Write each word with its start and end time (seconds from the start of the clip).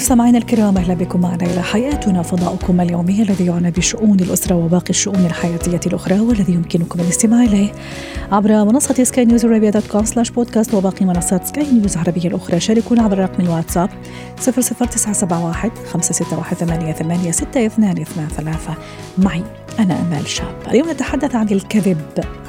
مستمعينا 0.00 0.38
الكرام 0.38 0.76
أهلا 0.76 0.94
بكم 0.94 1.20
معنا 1.20 1.46
إلى 1.46 1.62
حياتنا 1.62 2.22
فضاؤكم 2.22 2.80
اليومي 2.80 3.22
الذي 3.22 3.46
يعنى 3.46 3.70
بشؤون 3.70 4.20
الأسرة 4.20 4.56
وباقي 4.56 4.90
الشؤون 4.90 5.26
الحياتية 5.26 5.80
الأخرى 5.86 6.20
والذي 6.20 6.52
يمكنكم 6.52 7.00
الاستماع 7.00 7.42
إليه 7.42 7.72
عبر 8.32 8.64
منصة 8.64 9.04
سكاي 9.04 9.24
نيوز 9.24 9.44
عربيه 9.44 9.70
دوت 9.70 9.86
كوم 9.86 10.04
سلاش 10.04 10.30
بودكاست 10.30 10.74
وباقي 10.74 11.06
منصات 11.06 11.46
سكاي 11.46 11.72
نيوز 11.72 11.92
العربية 11.92 12.28
الأخرى. 12.28 12.60
شاركونا 12.60 13.02
عبر 13.02 13.18
رقم 13.18 13.42
الواتساب 13.42 13.90
00971 14.38 15.70
561 15.92 18.28
ثلاثة. 18.28 18.74
معي 19.18 19.42
أنا 19.78 20.00
أمال 20.00 20.28
شاب. 20.28 20.54
اليوم 20.68 20.90
نتحدث 20.90 21.34
عن 21.34 21.48
الكذب 21.48 21.98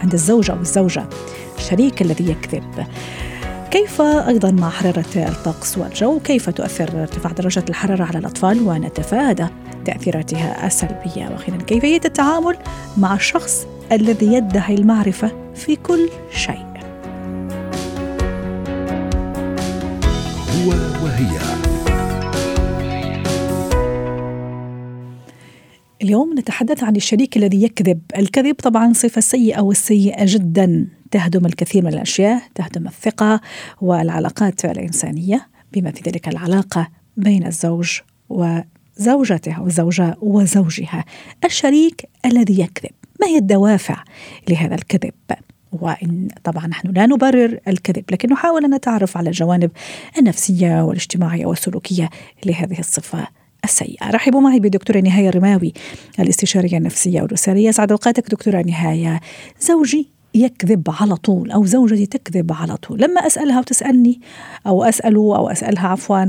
عند 0.04 0.14
الزوج 0.14 0.54
والزوجة 0.54 1.06
الشريك 1.58 2.02
الذي 2.02 2.32
يكذب. 2.32 2.86
كيف 3.72 4.02
أيضا 4.02 4.52
مع 4.52 4.70
حرارة 4.70 5.06
الطقس 5.16 5.78
والجو؟ 5.78 6.20
كيف 6.20 6.50
تؤثر 6.50 7.02
ارتفاع 7.02 7.32
درجة 7.32 7.64
الحرارة 7.70 8.04
على 8.04 8.18
الأطفال 8.18 8.68
ونتفادى 8.68 9.48
تأثيراتها 9.86 10.68
السلبية؟ 10.68 11.30
وأخيرا 11.32 11.58
كيفية 11.58 12.02
التعامل 12.06 12.58
مع 12.98 13.16
الشخص 13.16 13.68
الذي 13.92 14.34
يدعي 14.34 14.76
المعرفة 14.76 15.32
في 15.56 15.76
كل 15.76 16.10
شيء؟ 16.32 16.66
هو 20.52 20.70
وهي. 21.04 21.40
اليوم 26.02 26.40
نتحدث 26.40 26.84
عن 26.84 26.96
الشريك 26.96 27.38
الذي 27.38 27.64
يكذب. 27.64 28.02
الكذب 28.18 28.56
طبعا 28.56 28.94
صفة 28.94 29.22
سيئة 29.22 29.62
والسيئة 29.62 30.26
جدا. 30.28 31.01
تهدم 31.12 31.46
الكثير 31.46 31.86
من 31.86 31.94
الأشياء، 31.94 32.42
تهدم 32.56 32.88
الثقة 32.88 33.42
والعلاقات 33.82 34.66
الإنسانية 34.66 35.48
بما 35.74 35.92
في 35.92 36.02
ذلك 36.10 36.28
العلاقة 36.28 36.90
بين 37.18 37.48
الزوج 37.48 38.00
وزوجته 38.30 39.54
أو 39.54 39.68
الزوجة 39.68 40.16
وزوجها. 40.22 41.06
الشريك 41.46 42.10
الذي 42.26 42.62
يكذب، 42.62 42.92
ما 43.22 43.28
هي 43.28 43.38
الدوافع 43.38 44.04
لهذا 44.50 44.76
الكذب؟ 44.76 45.14
وإن 45.72 46.28
طبعا 46.44 46.68
نحن 46.68 46.88
لا 46.88 47.06
نبرر 47.06 47.60
الكذب 47.68 48.04
لكن 48.12 48.30
نحاول 48.30 48.66
أن 48.66 48.76
نتعرف 48.76 49.18
على 49.18 49.30
الجوانب 49.30 49.72
النفسية 50.18 50.84
والاجتماعية 50.84 51.46
والسلوكية 51.46 52.10
لهذه 52.46 52.80
الصفة 52.80 53.28
السيئة 53.64 54.10
رحبوا 54.10 54.42
معي 54.42 54.60
بدكتورة 54.60 55.00
نهاية 55.00 55.30
الرماوي 55.30 55.74
الاستشارية 56.20 56.78
النفسية 56.78 57.22
والأسرية 57.22 57.72
سعد 57.72 57.92
أوقاتك 57.92 58.32
دكتورة 58.32 58.62
نهاية 58.62 59.20
زوجي 59.62 60.08
يكذب 60.36 60.84
على 61.00 61.16
طول 61.16 61.52
أو 61.52 61.66
زوجتي 61.66 62.06
تكذب 62.06 62.54
على 62.54 62.78
طول. 62.78 63.02
لما 63.02 63.28
أسألها 63.28 63.60
وتسألني 63.60 64.20
أو 64.68 64.84
أسأله 64.84 65.38
أو 65.38 65.50
أسألها 65.50 65.88
عفوا 65.88 66.26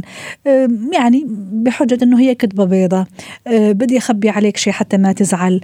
يعني 0.93 1.27
بحجة 1.53 1.99
أنه 2.03 2.21
هي 2.21 2.35
كذبة 2.35 2.65
بيضة 2.65 3.07
بدي 3.51 3.99
أخبي 3.99 4.29
عليك 4.29 4.57
شيء 4.57 4.73
حتى 4.73 4.97
ما 4.97 5.13
تزعل. 5.13 5.61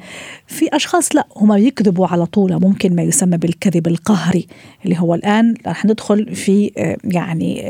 في 0.46 0.68
أشخاص 0.72 1.16
لا 1.16 1.26
هم 1.36 1.52
يكذبوا 1.52 2.06
على 2.06 2.26
طول 2.26 2.60
ممكن 2.60 2.96
ما 2.96 3.02
يسمى 3.02 3.36
بالكذب 3.36 3.86
القهري 3.86 4.46
اللي 4.84 4.98
هو 4.98 5.14
الآن 5.14 5.54
رح 5.66 5.84
ندخل 5.84 6.34
في 6.34 6.70
يعني 7.04 7.62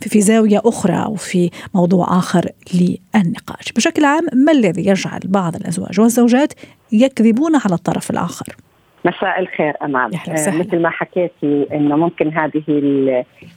في, 0.00 0.08
في 0.08 0.20
زاوية 0.20 0.62
أخرى 0.64 1.04
أو 1.04 1.14
في 1.14 1.50
موضوع 1.74 2.18
آخر 2.18 2.50
للنقاش. 2.74 3.72
بشكل 3.76 4.04
عام 4.04 4.26
ما 4.32 4.52
الذي 4.52 4.86
يجعل 4.86 5.20
بعض 5.24 5.56
الأزواج 5.56 6.00
والزوجات 6.00 6.52
يكذبون 6.92 7.56
على 7.56 7.74
الطرف 7.74 8.10
الآخر؟ 8.10 8.56
مساء 9.06 9.40
الخير 9.40 9.74
أمال. 9.82 10.10
آه 10.28 10.58
مثل 10.58 10.82
ما 10.82 10.90
حكيتي 10.90 11.66
إنه 11.72 11.96
ممكن 11.96 12.32
هذه 12.32 12.62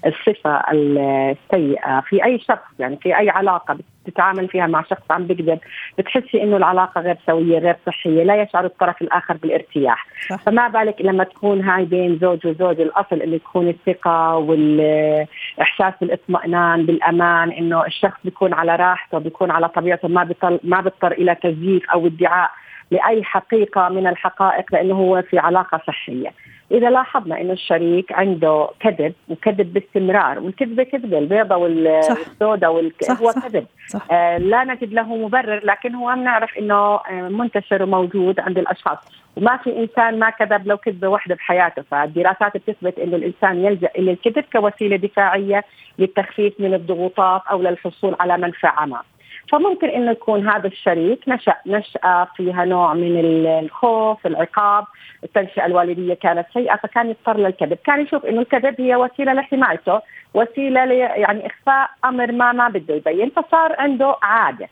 الصفة 0.06 0.62
السيئة 0.72 2.02
في 2.02 2.26
أي 2.26 2.40
شخص 2.40 2.80
يعني 2.80 2.98
في 2.98 3.18
أي 3.18 3.30
علاقة 3.30 3.78
بتتعامل 4.06 4.48
فيها 4.48 4.68
مع 4.68 4.84
شخص 4.84 5.12
عم 5.12 5.28
بيكذب 5.28 5.60
بتحسي 5.98 6.44
إنه 6.44 6.58
العلاقة 6.58 7.02
غير 7.02 7.18
سوية 7.28 7.60
غير 7.60 7.76
صحية 7.86 8.24
لا 8.24 8.42
يشعر 8.42 8.66
الطرف 8.66 9.02
الآخر 9.02 9.38
بالارتياح. 9.38 10.08
صح. 10.30 10.36
فما 10.44 10.68
بالك 10.68 11.02
لما 11.02 11.24
تكون 11.24 11.62
هاي 11.62 11.86
بين 11.86 12.20
زوج 12.22 12.48
وزوج 12.48 12.82
الأصل 12.82 13.22
اللي 13.22 13.40
تكون 13.40 13.70
الثقة 13.70 14.36
والإحساس 14.36 15.94
بالإطمئنان 16.02 16.86
بالأمان 16.86 17.52
إنه 17.52 17.86
الشخص 17.86 18.20
بيكون 18.24 18.54
على 18.54 18.76
راحته 18.76 19.18
بيكون 19.18 19.52
على 19.52 19.70
طبيعته 19.70 20.08
ما 20.08 20.24
بيضطر 20.24 20.60
ما 20.64 20.82
بيضطر 20.82 21.12
إلى 21.12 21.36
تزييف 21.36 21.90
أو 21.90 22.08
ادعاء 22.08 22.50
لأي 22.92 23.24
حقيقة 23.24 23.90
من 23.90 24.08
الحقائق 24.08 24.66
لأنه 24.74 24.96
هو 24.96 25.22
في 25.22 25.40
علاقة 25.40 25.82
صحية. 25.88 26.34
إذا 26.72 26.90
لاحظنا 26.90 27.42
إنه 27.42 27.54
الشريك 27.54 28.12
عنده 28.12 28.68
كذب 28.80 29.14
وكذب 29.30 29.74
باستمرار 29.74 30.40
والكذبه 30.40 30.84
كذبه 30.84 31.18
البيضة 31.18 31.56
والسوداء 31.56 32.74
والك... 32.74 33.12
هو 33.12 33.32
صح 33.32 33.48
كذب 33.48 33.66
صح. 33.88 34.08
آه 34.12 34.38
لا 34.38 34.64
نجد 34.64 34.94
له 34.94 35.16
مبرر 35.16 35.66
لكن 35.66 35.96
هو 35.96 36.14
بنعرف 36.16 36.58
إنه 36.58 36.76
آه 36.76 37.02
منتشر 37.30 37.84
وموجود 37.84 38.40
عند 38.40 38.58
الأشخاص 38.58 38.98
وما 39.38 39.58
في 39.58 39.80
إنسان 39.80 40.20
ما 40.20 40.30
كذب 40.30 40.68
لو 40.68 40.78
كذبه 40.78 41.08
واحدة 41.08 41.36
بحياته 41.36 41.82
فالدراسات 41.82 42.58
بتثبت 42.58 43.00
إنه 43.00 43.16
الإنسان 43.16 43.66
يلجأ 43.66 43.90
إلى 43.98 44.12
الكذب 44.12 44.44
كوسيلة 44.54 44.96
دفاعية 44.96 45.64
للتخفيف 46.00 46.54
من 46.60 46.74
الضغوطات 46.74 47.42
أو 47.52 47.62
للحصول 47.62 48.16
على 48.20 48.38
منفعة 48.38 48.86
ما. 48.86 49.02
فممكن 49.50 49.88
إنه 49.88 50.12
يكون 50.12 50.50
هذا 50.50 50.68
الشريك 50.68 51.20
نشا 51.28 51.54
نشاه 51.66 52.28
فيها 52.36 52.66
نوع 52.66 52.94
من 52.94 53.20
الخوف، 53.64 54.28
العقاب، 54.28 54.86
التنشئة 55.24 55.66
الوالدية 55.66 56.14
كانت 56.14 56.46
سيئة 56.54 56.76
فكان 56.76 57.10
يضطر 57.10 57.38
للكذب، 57.38 57.78
كان 57.86 58.02
يشوف 58.02 58.26
إنه 58.26 58.42
الكذب 58.42 58.82
هي 58.82 58.96
وسيلة 58.96 59.34
لحمايته، 59.34 60.02
وسيلة 60.34 60.82
يعني 60.94 61.48
إخفاء 61.48 61.90
أمر 62.06 62.32
ما 62.32 62.52
ما 62.52 62.70
بده 62.70 62.96
يبين، 62.96 63.30
فصار 63.30 63.76
عنده 63.80 64.16
عادة. 64.24 64.70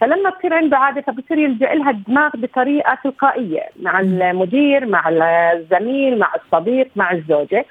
فلما 0.00 0.30
تصير 0.30 0.54
عنده 0.54 0.76
عادة 0.76 1.00
فبصير 1.00 1.38
يلجأ 1.38 1.74
لها 1.74 1.90
الدماغ 1.90 2.30
بطريقة 2.34 2.98
تلقائية 3.04 3.62
مع 3.82 4.00
المدير 4.00 4.86
مع 4.86 5.08
الزميل 5.08 6.18
مع 6.18 6.34
الصديق 6.34 6.88
مع 6.96 7.12
الزوجة. 7.12 7.64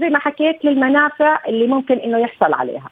زي 0.00 0.08
ما 0.08 0.18
حكيت 0.18 0.64
للمنافع 0.64 1.38
اللي 1.48 1.66
ممكن 1.66 1.98
إنه 1.98 2.18
يحصل 2.18 2.54
عليها. 2.54 2.90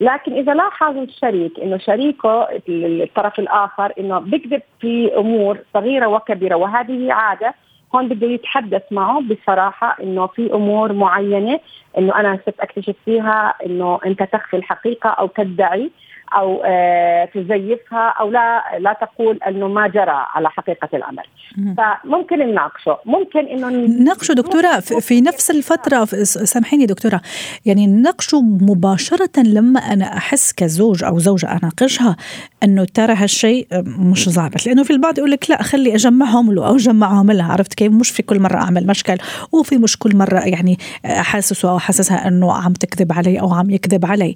لكن 0.00 0.32
إذا 0.32 0.54
لاحظ 0.54 0.96
الشريك 0.96 1.60
إنه 1.60 1.78
شريكه 1.78 2.48
الطرف 2.68 3.38
الآخر 3.38 3.92
إنه 3.98 4.18
بيكذب 4.18 4.62
في 4.80 5.16
أمور 5.16 5.58
صغيرة 5.74 6.06
وكبيرة 6.06 6.54
وهذه 6.56 7.12
عادة 7.12 7.54
هون 7.94 8.08
بده 8.08 8.26
يتحدث 8.26 8.82
معه 8.90 9.20
بصراحة 9.20 9.96
إنه 10.02 10.26
في 10.26 10.52
أمور 10.52 10.92
معينة 10.92 11.60
إنه 11.98 12.20
أنا 12.20 12.38
صرت 12.46 12.60
أكتشف 12.60 12.94
فيها 13.04 13.54
إنه 13.66 14.00
أنت 14.06 14.22
تخفي 14.22 14.56
الحقيقة 14.56 15.10
أو 15.10 15.26
تدعي. 15.26 15.90
أو 16.32 16.62
آه، 16.64 17.24
تزيفها 17.24 18.08
أو 18.20 18.30
لا 18.30 18.62
لا 18.78 18.92
تقول 18.92 19.38
إنه 19.48 19.68
ما 19.68 19.88
جرى 19.88 20.26
على 20.34 20.50
حقيقة 20.50 20.88
الأمر. 20.94 21.28
فممكن 21.54 22.38
نناقشه. 22.38 22.98
ممكن 23.04 23.46
إنه 23.46 23.68
نناقشه 23.68 24.32
دكتورة 24.32 24.80
في 24.80 25.20
نفس 25.20 25.50
الفترة. 25.50 26.04
سامحيني 26.24 26.86
دكتورة. 26.86 27.20
يعني 27.66 27.86
نناقشه 27.86 28.42
مباشرة 28.42 29.42
لما 29.42 29.80
أنا 29.80 30.16
أحس 30.16 30.52
كزوج 30.52 31.04
أو 31.04 31.18
زوجه 31.18 31.52
أناقشها 31.52 32.16
إنه 32.62 32.84
ترى 32.84 33.14
هالشيء 33.14 33.66
مش 33.98 34.28
ظابط. 34.28 34.66
لأنه 34.66 34.82
في 34.82 34.92
البعض 34.92 35.18
يقول 35.18 35.30
لك 35.30 35.50
لا 35.50 35.62
خلي 35.62 35.94
أجمعهم 35.94 36.52
له 36.52 36.68
أو 36.68 36.76
اجمعهم 36.76 37.30
لها 37.30 37.52
عرفت 37.52 37.74
كيف؟ 37.74 37.92
مش 37.92 38.10
في 38.10 38.22
كل 38.22 38.40
مرة 38.40 38.56
أعمل 38.56 38.86
مشكل. 38.86 39.16
وفي 39.52 39.78
مش 39.78 39.98
كل 39.98 40.16
مرة 40.16 40.38
يعني 40.38 40.78
احسسه 41.06 41.70
أو 41.70 41.76
أحسسها 41.76 42.28
إنه 42.28 42.52
عم 42.52 42.72
تكذب 42.72 43.12
علي 43.12 43.40
أو 43.40 43.54
عم 43.54 43.70
يكذب 43.70 44.06
علي. 44.06 44.34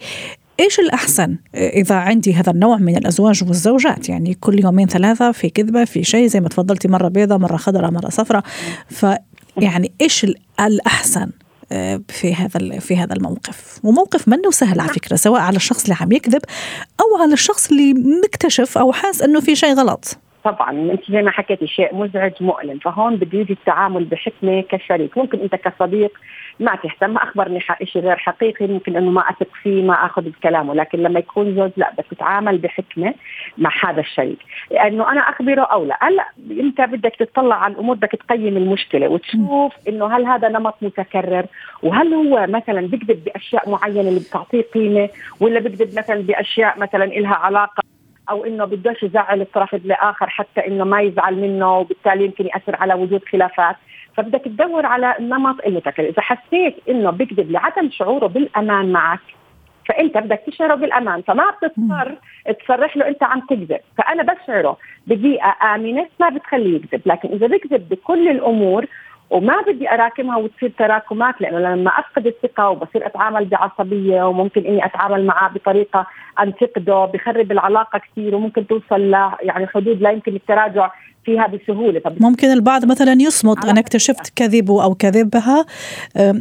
إيش 0.61 0.81
الأحسن؟ 0.81 1.37
إذا 1.55 1.95
عندي 1.95 2.35
هذا 2.35 2.53
النوع 2.53 2.77
من 2.77 2.97
الأزواج 2.97 3.45
والزوجات 3.45 4.09
يعني 4.09 4.35
كل 4.35 4.65
يومين 4.65 4.87
ثلاثة 4.87 5.33
في 5.33 5.51
كذبة 5.51 5.85
في 5.85 6.05
شيء 6.05 6.27
زي 6.27 6.41
ما 6.41 6.49
تفضلتي 6.49 6.89
مرة 6.89 7.09
بيضة 7.09 7.37
مرة 7.37 7.57
خضراء 7.57 7.91
مرة 7.91 8.09
صفراء. 8.09 8.43
فيعني 8.89 9.93
إيش 10.01 10.27
الأحسن 10.61 11.31
آه، 11.73 12.01
في 12.09 12.35
هذا 12.35 12.79
في 12.79 12.97
هذا 12.97 13.15
الموقف؟ 13.15 13.81
وموقف 13.85 14.29
منه 14.29 14.51
سهل 14.51 14.81
على 14.81 14.89
فكرة 14.89 15.17
سواء 15.17 15.41
على 15.41 15.57
الشخص 15.57 15.83
اللي 15.83 15.97
عم 16.01 16.13
يكذب 16.13 16.43
أو 17.01 17.23
على 17.23 17.33
الشخص 17.33 17.71
اللي 17.71 17.95
مكتشف 18.25 18.79
أو 18.79 18.93
حاس 18.93 19.23
إنه 19.23 19.41
في 19.41 19.57
شيء 19.57 19.75
غلط. 19.75 20.19
طبعا 20.45 20.71
أنت 20.71 21.11
زي 21.11 21.23
ما 21.23 21.31
حكيتي 21.31 21.67
شيء 21.67 21.95
مزعج 21.95 22.33
مؤلم. 22.41 22.79
فهون 22.79 23.17
بده 23.17 23.39
يجي 23.39 23.53
التعامل 23.53 24.05
بحكمة 24.05 24.65
كشريك 24.71 25.19
ممكن 25.19 25.41
أنت 25.41 25.55
كصديق 25.55 26.13
ما 26.61 26.75
تهتم 26.75 27.11
ما 27.11 27.23
أخبرني 27.23 27.61
شيء 27.85 28.03
غير 28.03 28.17
حقيقي 28.17 28.67
ممكن 28.67 28.97
إنه 28.97 29.11
ما 29.11 29.21
أثق 29.21 29.49
فيه 29.63 29.83
ما 29.83 30.07
أخذ 30.07 30.23
بكلامه. 30.23 30.75
لكن 30.75 30.99
لما 30.99 31.19
يكون 31.19 31.55
زوج 31.55 31.71
لا 31.77 31.93
بدك 31.93 32.07
تتعامل 32.11 32.59
بحكمة 32.59 33.15
مع 33.59 33.71
هذا 33.85 34.01
الشريك 34.01 34.39
لأنه 34.71 35.13
أنا 35.13 35.21
أخبره 35.21 35.63
أو 35.63 35.85
لا. 35.85 35.99
هلا 36.01 36.25
أنت 36.51 36.81
بدك 36.81 37.15
تطلع 37.19 37.57
على 37.57 37.75
الأمور 37.75 37.97
بدك 37.97 38.13
تقيم 38.13 38.57
المشكلة 38.57 39.09
وتشوف 39.09 39.75
إنه 39.89 40.17
هل 40.17 40.27
هذا 40.27 40.49
نمط 40.49 40.75
متكرر 40.83 41.47
وهل 41.83 42.15
هو 42.15 42.47
مثلا 42.49 42.81
بيكذب 42.81 43.25
بأشياء 43.25 43.71
معينة 43.71 44.09
اللي 44.09 44.21
بتعطيه 44.21 44.63
قيمة 44.63 45.09
ولا 45.41 45.61
بيكذب 45.61 45.99
مثلا 45.99 46.23
بأشياء 46.23 46.79
مثلا 46.79 47.05
لها 47.05 47.35
علاقة 47.35 47.83
أو 48.31 48.45
إنه 48.45 48.65
بدوش 48.65 49.03
يزعل 49.03 49.41
الطرف 49.41 49.75
الآخر 49.75 50.29
حتى 50.29 50.67
إنه 50.67 50.85
ما 50.85 51.01
يزعل 51.01 51.35
منه 51.37 51.79
وبالتالي 51.79 52.25
يمكن 52.25 52.47
يأثر 52.47 52.77
على 52.77 52.95
وجود 52.95 53.25
خلافات. 53.33 53.77
فبدك 54.19 54.45
تدور 54.45 54.87
على 54.87 55.15
النمط 55.19 55.67
المتكرر 55.67 56.09
إذا 56.09 56.23
حسيت 56.23 56.77
إنه 56.89 57.11
بيكذب 57.11 57.51
لعدم 57.51 57.91
شعوره 57.91 58.27
بالأمان 58.27 58.93
معك 58.93 59.21
فأنت 59.89 60.19
بدك 60.19 60.41
تشعره 60.47 60.75
بالأمان. 60.75 61.23
فما 61.23 61.45
بتضطر 61.51 62.15
تصرح 62.65 62.97
له 62.97 63.09
أنت 63.09 63.23
عم 63.23 63.41
تكذب. 63.41 63.81
فأنا 63.99 64.23
بشعره 64.23 64.77
ببيئه 65.07 65.57
آمنة 65.75 66.07
ما 66.21 66.29
بتخليه 66.29 66.77
يكذب. 66.77 67.03
لكن 67.07 67.29
إذا 67.29 67.47
بيكذب 67.47 67.89
بكل 67.89 68.29
الأمور 68.29 68.87
وما 69.31 69.61
بدي 69.61 69.91
أراكمها 69.91 70.37
وتصير 70.37 70.73
تراكمات 70.79 71.41
لأنه 71.41 71.59
لما 71.59 71.91
أفقد 71.91 72.27
الثقة 72.27 72.69
وبصير 72.69 73.07
أتعامل 73.07 73.45
بعصبية 73.45 74.23
وممكن 74.23 74.67
إني 74.67 74.85
أتعامل 74.85 75.27
معه 75.27 75.53
بطريقة 75.53 76.07
أنتقده 76.41 77.05
بخرب 77.05 77.53
العلاقة 77.53 77.99
كثير 77.99 78.35
وممكن 78.35 78.67
توصل 78.67 79.01
ل 79.01 79.31
يعني 79.43 79.67
حدود 79.67 80.03
لا 80.03 80.11
يمكن 80.11 80.35
التراجع 80.35 80.91
فيها 81.29 81.47
بسهولة. 81.47 82.01
طب 82.01 82.23
ممكن 82.23 82.49
البعض 82.53 82.85
مثلا 82.85 83.13
يصمت 83.23 83.65
أنا 83.65 83.81
اكتشفت 83.81 84.33
كذبه 84.37 84.85
أو 84.85 84.95
كذبها 84.95 85.67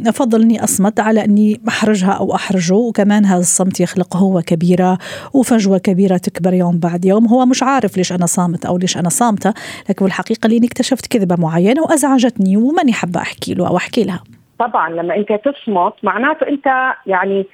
أفضل 0.06 0.42
إني 0.42 0.64
أصمت 0.64 1.00
على 1.00 1.24
إني 1.24 1.60
أحرجها 1.68 2.12
أو 2.12 2.34
أحرجه 2.34 2.74
وكمان 2.74 3.24
هذا 3.24 3.40
الصمت 3.40 3.80
يخلق 3.80 4.16
هو 4.16 4.42
كبيرة 4.42 4.98
وفجوة 5.34 5.78
كبيرة 5.78 6.16
تكبر 6.16 6.54
يوم 6.54 6.78
بعد 6.78 7.04
يوم. 7.04 7.26
هو 7.26 7.46
مش 7.46 7.62
عارف 7.62 7.96
ليش 7.96 8.12
أنا 8.12 8.26
صامت 8.26 8.66
أو 8.66 8.78
ليش 8.78 8.96
أنا 8.96 9.08
صامتة 9.08 9.54
لكن 9.90 10.04
بالحقيقة 10.04 10.46
لأني 10.46 10.66
اكتشفت 10.66 11.06
كذبة 11.06 11.36
معينة 11.38 11.82
وأزعجتني 11.82 12.56
وماني 12.56 12.92
حابة 12.92 13.20
أحكي 13.20 13.54
له 13.54 13.68
أو 13.68 13.76
أحكي 13.76 14.04
لها. 14.04 14.22
طبعا 14.58 14.90
لما 14.90 15.16
أنت 15.16 15.28
تصمت 15.28 15.92
معناته 16.02 16.48
أنت 16.48 16.66
يعني 17.06 17.46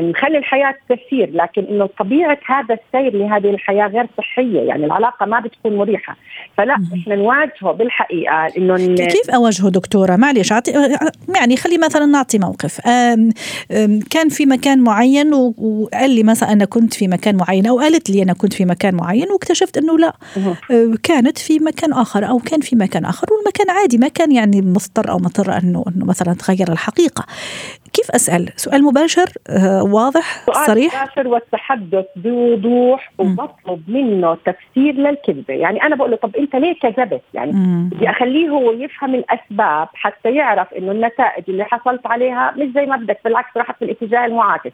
مخلي 0.00 0.38
الحياة 0.38 0.74
تسير 0.88 1.30
لكن 1.32 1.64
إنه 1.64 1.88
طبيعة 1.98 2.38
هذا 2.46 2.74
السير 2.74 3.16
لهذه 3.16 3.50
الحياة 3.50 3.86
غير 3.86 4.06
صحية 4.18 4.60
يعني 4.60 4.84
العلاقة 4.84 5.26
ما 5.26 5.40
بتكون 5.40 5.76
مريحة. 5.76 6.16
فلا 6.58 6.76
إحنا 6.94 7.14
نواجهه 7.14 7.72
بالحقيقة 7.72 8.46
إنه 8.56 8.76
كيف 8.94 9.30
أواجهه 9.34 9.68
دكتورة؟ 9.68 10.16
معلش 10.16 10.52
يعني 11.36 11.56
خلي 11.56 11.78
مثلا 11.78 12.06
نعطي 12.06 12.38
موقف. 12.38 12.80
كان 14.10 14.28
في 14.28 14.46
مكان 14.46 14.80
معين 14.80 15.34
وقال 15.34 16.10
لي 16.10 16.22
مثلا 16.22 16.52
أنا 16.52 16.64
كنت 16.64 16.94
في 16.94 17.08
مكان 17.08 17.36
معين 17.36 17.66
أو 17.66 17.80
قالت 17.80 18.10
لي 18.10 18.22
أنا 18.22 18.32
كنت 18.32 18.52
في 18.52 18.64
مكان 18.64 18.94
معين 18.94 19.30
واكتشفت 19.32 19.76
إنه 19.78 19.98
لا 19.98 20.12
آه، 20.70 20.94
كانت 21.02 21.38
في 21.38 21.58
مكان 21.58 21.92
آخر 21.92 22.28
أو 22.28 22.38
كان 22.38 22.60
في 22.60 22.76
مكان 22.76 23.04
آخر 23.04 23.26
والمكان 23.32 23.70
عادي 23.70 23.98
ما 23.98 24.08
كان 24.08 24.32
يعني 24.32 24.60
مضطر 24.60 25.10
أو 25.10 25.16
مضطر 25.16 25.58
انه 25.58 25.84
أنه 25.88 26.04
مثلا 26.06 26.34
تغير 26.34 26.72
الحقيقة. 26.72 27.24
كيف 27.92 28.10
أسأل؟ 28.10 28.52
سؤال 28.56 28.82
مباشر 28.82 29.26
آه، 29.50 29.82
واضح 29.82 30.44
سؤال 30.46 30.66
صريح؟ 30.66 31.02
مباشر 31.02 31.28
والتحدث 31.28 32.04
بوضوح 32.16 33.12
وبطلب 33.18 33.82
منه 33.88 34.34
تفسير 34.34 34.94
للكذبة. 34.94 35.54
يعني 35.54 35.82
أنا 35.82 35.96
بقول 35.96 36.10
له 36.10 36.16
طب 36.16 36.36
أنت 36.36 36.56
ليه 36.56 36.74
كذبت؟ 36.80 37.22
يعني 37.34 37.52
بدي 37.92 38.10
أخليه 38.10 38.48
هو 38.48 38.72
يفهم 38.72 39.14
الأسباب 39.14 39.88
حتى 39.94 40.34
يعرف 40.34 40.74
إنه 40.74 40.92
النتائج 40.92 41.44
اللي 41.48 41.64
حصلت 41.64 42.06
عليها 42.06 42.54
مش 42.56 42.68
زي 42.74 42.86
ما 42.86 42.96
بدك 42.96 43.18
بالعكس 43.24 43.56
راحت 43.56 43.78
في 43.78 43.84
الاتجاه 43.84 44.26
المعاكس. 44.26 44.72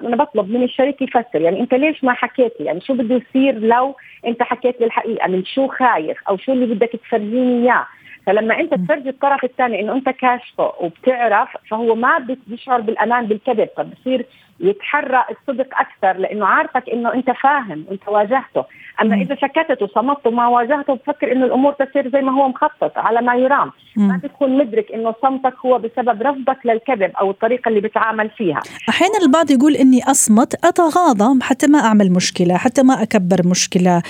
أنا 0.00 0.16
بطلب 0.16 0.50
من 0.50 0.62
الشريك 0.62 1.02
يفسر. 1.02 1.40
يعني 1.40 1.60
أنت 1.60 1.74
ليش 1.74 2.04
ما 2.04 2.12
حكيت 2.12 2.52
يعني 2.60 2.80
شو 2.80 2.94
بده 2.94 3.14
يصير 3.14 3.58
لو 3.58 3.96
أنت 4.26 4.42
حكيت 4.42 4.80
لي 4.80 4.86
الحقيقة؟ 4.86 5.28
من 5.28 5.44
شو 5.44 5.68
خايف؟ 5.68 6.18
أو 6.28 6.36
شو 6.36 6.52
اللي 6.52 6.74
بدك 6.74 6.90
تفرجيني 7.04 7.64
إياه؟ 7.64 7.86
فلما 8.26 8.60
انت 8.60 8.74
تفرجي 8.74 9.08
الطرف 9.08 9.44
الثاني 9.44 9.80
انه 9.80 9.92
انت 9.92 10.08
كاشفه 10.08 10.72
وبتعرف 10.80 11.48
فهو 11.70 11.94
ما 11.94 12.36
بيشعر 12.46 12.80
بالامان 12.80 13.26
بالكذب 13.26 13.68
فبصير 13.76 14.26
يتحرى 14.60 15.24
الصدق 15.30 15.66
أكثر 15.78 16.20
لأنه 16.20 16.46
عارفك 16.46 16.88
إنه 16.92 17.14
أنت 17.14 17.30
فاهم 17.30 17.84
أنت 17.90 18.08
واجهته. 18.08 18.64
أما 19.02 19.16
إذا 19.16 19.34
سكتت 19.34 19.82
وصمت 19.82 20.26
وما 20.26 20.48
واجهته 20.48 20.94
بفكر 20.94 21.32
إنه 21.32 21.46
الأمور 21.46 21.72
تسير 21.72 22.10
زي 22.10 22.20
ما 22.20 22.32
هو 22.32 22.48
مخطط 22.48 22.92
على 22.96 23.22
ما 23.22 23.34
يرام. 23.34 23.70
ما 23.96 24.20
بتكون 24.24 24.58
مدرك 24.58 24.92
إنه 24.92 25.14
صمتك 25.22 25.54
هو 25.66 25.78
بسبب 25.78 26.22
رفضك 26.22 26.58
للكذب 26.64 27.10
أو 27.20 27.30
الطريقة 27.30 27.68
اللي 27.68 27.80
بتعامل 27.80 28.30
فيها. 28.30 28.60
أحيانا 28.88 29.18
البعض 29.22 29.50
يقول 29.50 29.76
إني 29.76 30.10
أصمت 30.10 30.64
أتغاضى 30.64 31.42
حتى 31.42 31.66
ما 31.66 31.78
أعمل 31.78 32.12
مشكلة 32.12 32.56
حتى 32.56 32.82
ما 32.82 33.02
أكبر 33.02 33.36
مشكلة. 33.46 34.02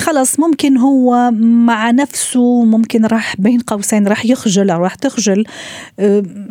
خلص 0.00 0.40
ممكن 0.40 0.76
هو 0.76 1.30
مع 1.66 1.90
نفسه 1.90 2.64
ممكن 2.64 3.06
راح 3.06 3.36
بين 3.38 3.60
قوسين 3.60 4.08
راح 4.08 4.26
يخجل 4.26 4.70
أو 4.70 4.82
راح 4.82 4.94
تخجل. 4.94 5.44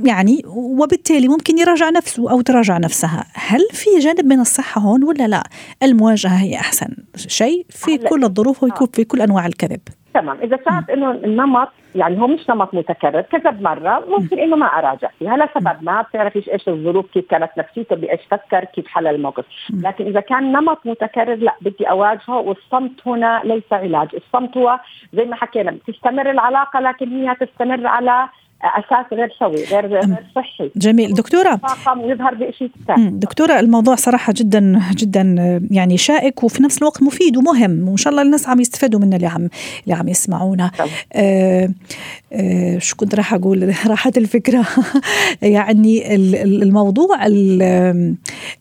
يعني 0.03 0.41
وبالتالي 0.55 1.27
ممكن 1.27 1.57
يراجع 1.57 1.89
نفسه 1.89 2.31
أو 2.31 2.41
تراجع 2.41 2.77
نفسها. 2.77 3.18
هل 3.33 3.59
في 3.71 3.99
جانب 3.99 4.25
من 4.25 4.39
الصحة 4.39 4.81
هون 4.81 5.03
ولا 5.03 5.27
لا؟ 5.27 5.43
المواجهة 5.83 6.41
هي 6.41 6.55
أحسن 6.55 6.95
شيء 7.15 7.65
في 7.69 7.97
كل 7.97 8.23
الظروف 8.23 8.63
ويكون 8.63 8.87
في 8.93 9.03
كل 9.03 9.21
أنواع 9.21 9.45
الكذب. 9.45 9.79
تمام. 10.13 10.37
إذا 10.43 10.59
صارت 10.69 10.89
إنه 10.89 11.11
النمط 11.11 11.69
يعني 11.95 12.21
هو 12.21 12.27
مش 12.27 12.49
نمط 12.49 12.73
متكرر 12.73 13.21
كذب 13.21 13.61
مرة 13.61 14.05
ممكن 14.07 14.39
إنه 14.39 14.55
ما 14.55 14.65
أراجع 14.65 15.09
فيها 15.19 15.37
لسبب 15.37 15.83
ما 15.83 16.01
بتعرفيش 16.01 16.49
إيش 16.49 16.67
الظروف 16.69 17.05
كيف 17.13 17.25
كانت 17.29 17.49
نفسيته 17.57 17.95
بإيش 17.95 18.19
فكر 18.31 18.65
كيف 18.65 18.87
حل 18.87 19.07
الموقف. 19.07 19.45
لكن 19.73 20.05
إذا 20.05 20.19
كان 20.19 20.51
نمط 20.51 20.79
متكرر 20.85 21.35
لا 21.35 21.55
بدي 21.61 21.89
أواجهه 21.89 22.37
والصمت 22.37 23.07
هنا 23.07 23.41
ليس 23.43 23.63
علاج. 23.71 24.07
الصمت 24.15 24.57
هو 24.57 24.79
زي 25.13 25.25
ما 25.25 25.35
حكينا 25.35 25.71
بتستمر 25.71 26.31
العلاقة 26.31 26.79
لكن 26.79 27.09
هي 27.09 27.35
تستمر 27.35 27.87
على 27.87 28.29
أساس 28.63 29.05
غير 29.13 29.33
سوي 29.39 29.63
غير 29.65 29.87
غير 29.87 30.25
صحي. 30.35 30.71
جميل. 30.75 31.13
دكتورة. 31.13 31.59
يظهر 31.97 32.33
بشيء 32.33 32.71
دكتورة 32.97 33.59
الموضوع 33.59 33.95
صراحة 33.95 34.33
جدا 34.35 34.81
جدا 34.95 35.21
يعني 35.71 35.97
شائك 35.97 36.43
وفي 36.43 36.63
نفس 36.63 36.77
الوقت 36.77 37.03
مفيد 37.03 37.37
ومهم. 37.37 37.87
وإن 37.87 37.97
شاء 37.97 38.11
الله 38.11 38.21
الناس 38.21 38.49
عم 38.49 38.59
يستفادوا 38.59 38.99
منه 38.99 39.15
اللي 39.15 39.27
عم 39.27 39.49
اللي 39.83 39.95
عم 39.95 40.07
يسمعونا. 40.07 40.71
آه 41.13 41.69
شو 42.77 42.95
كنت 42.95 43.15
راح 43.15 43.33
أقول؟ 43.33 43.73
راحت 43.87 44.17
الفكرة. 44.17 44.65
يعني 45.41 46.15
الموضوع 46.43 47.17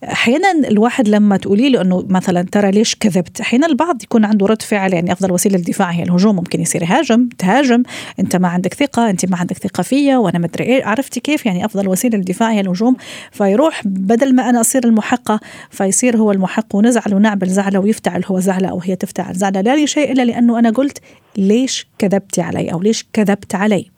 أحيانا 0.04 0.68
الواحد 0.68 1.08
لما 1.08 1.36
تقولي 1.36 1.70
له 1.70 1.80
إنه 1.80 2.06
مثلا 2.08 2.42
ترى 2.42 2.70
ليش 2.70 2.94
كذبت؟ 2.94 3.40
أحيانا 3.40 3.66
البعض 3.66 4.02
يكون 4.02 4.24
عنده 4.24 4.46
رد 4.46 4.62
فعل 4.62 4.92
يعني 4.92 5.12
أفضل 5.12 5.32
وسيلة 5.32 5.56
للدفاع 5.56 5.90
هي 5.90 6.02
الهجوم. 6.02 6.36
ممكن 6.36 6.60
يصير 6.60 6.82
يهاجم 6.82 7.28
تهاجم. 7.38 7.82
أنت 8.20 8.36
ما 8.36 8.48
عندك 8.48 8.74
ثقة 8.74 9.10
أنت 9.10 9.26
ما 9.26 9.36
عندك 9.36 9.58
ثقة 9.58 9.82
فيا 9.82 10.16
وأنا 10.16 10.38
مدري 10.38 10.64
إيه. 10.64 10.84
عرفتي 10.84 11.20
كيف؟ 11.20 11.46
يعني 11.46 11.64
أفضل 11.64 11.88
وسيلة 11.88 12.18
للدفاع 12.18 12.50
هي 12.50 12.60
الهجوم. 12.60 12.96
فيروح 13.32 13.82
بدل 13.84 14.34
ما 14.34 14.50
أنا 14.50 14.60
أصير 14.60 14.84
المحقة 14.84 15.40
فيصير 15.70 16.16
هو 16.16 16.32
المحق 16.32 16.74
ونزعل 16.74 17.14
ونعمل 17.14 17.48
زعلة 17.48 17.80
ويفتعل 17.80 18.22
هو 18.26 18.40
زعلة 18.40 18.68
أو 18.68 18.80
هي 18.80 18.96
تفتعل 18.96 19.34
زعلة. 19.34 19.60
لا 19.60 19.84
لشيء 19.84 20.12
إلا 20.12 20.24
لأنه 20.24 20.58
أنا 20.58 20.70
قلت 20.70 20.98
ليش 21.36 21.86
كذبتي 21.98 22.40
علي 22.40 22.72
أو 22.72 22.80
ليش 22.80 23.06
كذبت 23.12 23.54
علي. 23.58 23.90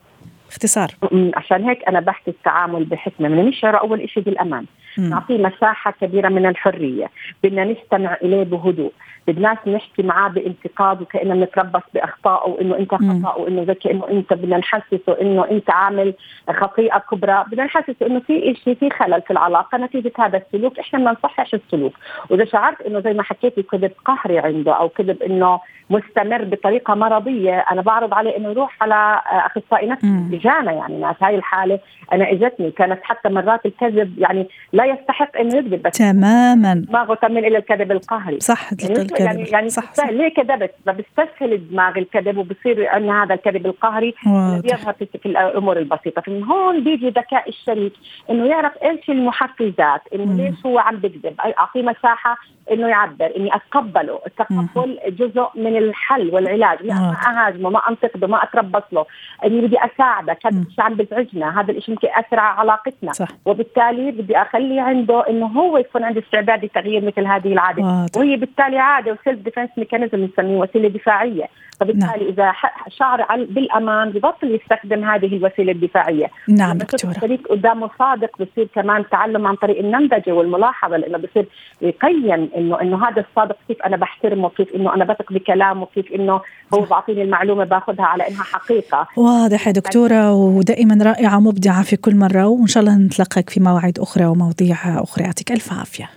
باختصار. 0.49 0.89
عشان 1.35 1.65
هيك 1.65 1.89
أنا 1.89 2.01
بحكي 2.01 2.31
التعامل 2.31 2.85
بحكمة. 2.85 3.29
بدنا 3.29 3.43
نشعر 3.43 3.81
أول 3.81 4.11
شيء 4.11 4.23
بالأمان. 4.23 4.65
نعطيه 4.99 5.39
مساحة 5.39 5.95
كبيرة 6.01 6.29
من 6.29 6.47
الحرية. 6.47 7.11
بدنا 7.45 7.65
نستمع 7.65 8.17
إليه 8.23 8.43
بهدوء. 8.43 8.93
بدناش 9.29 9.59
نحكي 9.67 10.03
معاه 10.03 10.29
بانتقاد 10.29 11.03
وكاننا 11.03 11.35
بنتربص 11.35 11.83
باخطائه 11.95 12.51
وإنه 12.51 12.79
أنت 12.79 12.95
خطأ 12.95 13.35
وإنه 13.35 13.63
ذكي 13.63 13.91
انه 13.91 14.09
أنت 14.11 14.33
بدنا 14.33 14.59
نحسسه 14.59 15.21
إنه 15.21 15.51
أنت 15.51 15.71
عامل 15.71 16.15
خطيئة 16.51 16.99
كبرى. 16.99 17.45
بدنا 17.47 17.65
نحسسه 17.65 18.07
إنه 18.07 18.21
في 18.21 18.55
شيء 18.65 18.75
في 18.75 18.91
خلل 18.91 19.23
في 19.23 19.31
العلاقة. 19.31 19.79
نتيجة 19.79 20.13
هذا 20.19 20.37
السلوك 20.37 20.79
إحنا 20.79 20.99
بدنا 20.99 21.13
نصحح 21.13 21.55
السلوك. 21.55 21.93
وإذا 22.31 22.45
شعرت 22.45 22.81
إنه 22.81 23.01
زي 23.01 23.13
ما 23.13 23.23
حكيتي 23.23 23.63
كذب 23.63 23.93
قهري 24.05 24.39
عنده 24.39 24.73
أو 24.73 24.89
كذب 24.89 25.23
إنه 25.23 25.61
مستمر 25.91 26.45
بطريقة 26.45 26.95
مرضية 26.95 27.59
أنا 27.59 27.83
بعرض 27.83 28.15
عليه 28.15 28.37
إنه 28.37 28.49
يروح 28.49 28.83
على 28.83 29.21
أخصائي 29.27 29.89
نفسي 29.89 30.25
اجانا 30.33 30.73
يعني. 30.73 31.01
ناس 31.01 31.17
هاي 31.23 31.35
الحالة 31.35 31.79
أنا 32.13 32.31
إجتني. 32.33 32.71
كانت 32.71 33.01
حتى 33.03 33.29
مرات 33.29 33.67
الكذب 33.67 34.19
يعني 34.19 34.49
لا 34.73 34.85
يستحق 34.85 35.37
إنه 35.37 35.57
يكذب 35.57 35.83
بس 35.83 35.99
تماما. 35.99 36.75
دماغه 36.75 37.15
تميل 37.15 37.45
إلى 37.45 37.59
الكذب 37.59 37.93
القهري. 37.93 38.41
صح 38.41 38.71
يعني 38.83 39.10
الكذب. 39.13 39.27
يعني 39.27 39.43
يعني 39.51 39.69
صح, 39.69 39.93
صح. 39.93 40.09
ليه 40.09 40.35
كذبت؟ 40.35 40.75
فبستسهل 40.87 41.53
الدماغ 41.53 41.99
الكذب 41.99 42.37
وبصير 42.37 42.97
أن 42.97 43.11
هذا 43.11 43.35
الكذب 43.35 43.67
القهري 43.67 44.15
بيظهر 44.63 44.93
في, 44.93 45.07
في 45.23 45.27
الأمور 45.27 45.79
البسيطة. 45.79 46.23
فمن 46.23 46.45
هون 46.45 46.85
بيجي 46.85 47.09
ذكاء 47.09 47.49
الشريك 47.49 47.93
إنه 48.31 48.47
يعرف 48.47 48.73
إيش 48.83 49.11
المحفزات 49.11 50.03
إنه 50.15 50.37
ليش 50.37 50.67
هو 50.67 50.79
عم 50.79 50.97
بكذب. 50.97 51.35
أعطيه 51.59 51.83
مساحة 51.83 52.39
إنه 52.73 52.89
يعبر 52.89 53.33
إني 53.37 53.55
أتقبله. 53.55 54.21
التقبل 54.27 54.99
جزء 55.09 55.49
من 55.55 55.77
الحل 55.77 56.35
والعلاج. 56.35 56.87
ما 56.87 57.17
أهاجمه 57.27 57.71
ما 57.71 57.81
أنتقده 57.91 58.27
ما 58.27 58.43
أتربص 58.45 58.83
له. 58.93 59.07
إني 59.45 59.61
بدي 59.61 59.77
أساعدك 59.85 60.47
هذا 60.47 60.65
الشيء 60.69 60.85
عم 60.85 60.95
بزعجنا 60.95 61.61
هذا 61.61 61.73
الشيء 61.73 61.95
ممكن 61.95 62.09
يأثر 62.09 62.41
على 62.41 62.61
علاقتنا. 62.61 63.13
صح. 63.13 63.29
وبالتالي 63.45 64.11
بدي 64.11 64.37
أخلي 64.37 64.81
عنده 64.81 65.29
إنه 65.29 65.47
هو 65.47 65.79
يكون 65.79 66.05
عنده 66.05 66.21
استعداد 66.21 66.65
لتغيير 66.65 67.05
مثل 67.05 67.27
هذه 67.27 67.53
العادة. 67.53 68.07
وهي 68.17 68.37
بالتالي 68.37 68.79
عاده 69.01 69.19
و 69.21 69.25
self 69.25 69.41
defense 69.45 69.71
mechanism 69.79 70.27
بنسميه 70.27 70.57
وسيلة 70.57 70.89
دفاعية. 70.89 71.45
فبالتالي 71.81 72.07
نعم. 72.07 72.29
إذا 72.33 72.53
شعر 72.89 73.27
بالأمان 73.51 74.11
ببطل 74.11 74.55
يستخدم 74.55 75.05
هذه 75.05 75.37
الوسيلة 75.37 75.73
الدفاعية. 75.73 76.31
نعم 76.49 76.79
دكتورة. 76.79 77.11
الشريك 77.11 77.47
قدامه 77.49 77.91
صادق 77.99 78.31
بصير 78.43 78.69
كمان 78.75 79.05
تعلم 79.11 79.47
عن 79.47 79.55
طريق 79.55 79.79
النمذجة 79.79 80.33
والملاحظة 80.33 80.97
لأنه 80.97 81.19
بصير 81.19 81.47
يقيم 81.83 82.51
انه 82.57 82.81
إنه 82.81 83.09
هذا 83.09 83.25
الصادق 83.31 83.57
كيف 83.69 83.83
أنا 83.83 83.97
بحترمه 83.97 84.49
كيف 84.49 84.75
إنه 84.75 84.95
أنا 84.95 85.05
بثق 85.05 85.33
بكلامه 85.33 85.87
كيف 85.95 86.13
إنه 86.13 86.41
هو 86.75 86.81
بعطيني 86.81 87.23
المعلومة 87.23 87.65
باخذها 87.65 88.05
على 88.05 88.29
إنها 88.29 88.43
حقيقة. 88.43 89.07
واضح 89.17 89.67
يا 89.67 89.73
دكتورة 89.73 90.33
ودائما 90.33 91.05
رائعة 91.05 91.41
مبدعة 91.41 91.83
في 91.83 91.97
كل 91.97 92.17
مرة 92.17 92.47
وإن 92.47 92.67
شاء 92.67 92.83
الله 92.83 92.99
نتلقاك 92.99 93.51
في 93.51 93.61
مواعيد 93.61 93.99
أخرى 93.99 94.27
ومواضيع 94.27 94.77
أخرى. 94.85 95.25
يعطيك 95.25 95.53
ألف 95.53 95.73
عافية. 95.73 96.09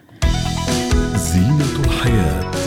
زينة 1.15 1.85
الحياة. 1.85 2.62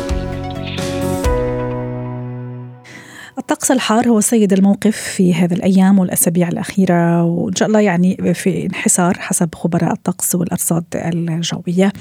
الطقس 3.39 3.71
الحار 3.71 4.09
هو 4.09 4.21
سيد 4.21 4.53
الموقف 4.53 4.97
في 4.97 5.35
هذه 5.35 5.55
الأيام 5.55 5.99
والأسابيع 5.99 6.49
الأخيرة 6.49 7.25
وإن 7.25 7.57
شاء 7.57 7.69
الله 7.69 7.81
يعني 7.81 8.35
في 8.35 8.67
انحسار 8.67 9.19
حسب 9.19 9.55
خبراء 9.55 9.93
الطقس 9.93 10.35
والأرصاد 10.35 10.85
الجوية. 10.95 11.93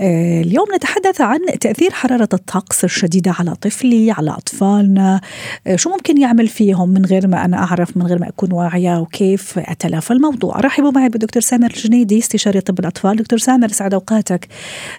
اليوم 0.00 0.66
نتحدث 0.76 1.20
عن 1.20 1.40
تأثير 1.60 1.90
حرارة 1.92 2.28
الطقس 2.32 2.84
الشديدة 2.84 3.34
على 3.38 3.54
طفلي 3.54 4.10
على 4.10 4.30
أطفالنا. 4.30 5.20
آه، 5.66 5.76
شو 5.76 5.90
ممكن 5.90 6.20
يعمل 6.20 6.48
فيهم 6.48 6.88
من 6.88 7.04
غير 7.04 7.26
ما 7.26 7.44
أنا 7.44 7.56
أعرف 7.56 7.96
من 7.96 8.06
غير 8.06 8.18
ما 8.18 8.28
أكون 8.28 8.52
واعية؟ 8.52 9.00
وكيف 9.00 9.58
أتلافى 9.58 10.10
الموضوع؟ 10.10 10.60
رحبوا 10.60 10.90
معي 10.90 11.08
بالدكتور 11.08 11.42
سامر 11.42 11.70
الجنيدي 11.70 12.18
استشاري 12.18 12.60
طب 12.60 12.80
الأطفال. 12.80 13.16
دكتور 13.16 13.38
سامر 13.38 13.68
سعد 13.68 13.94
أوقاتك. 13.94 14.48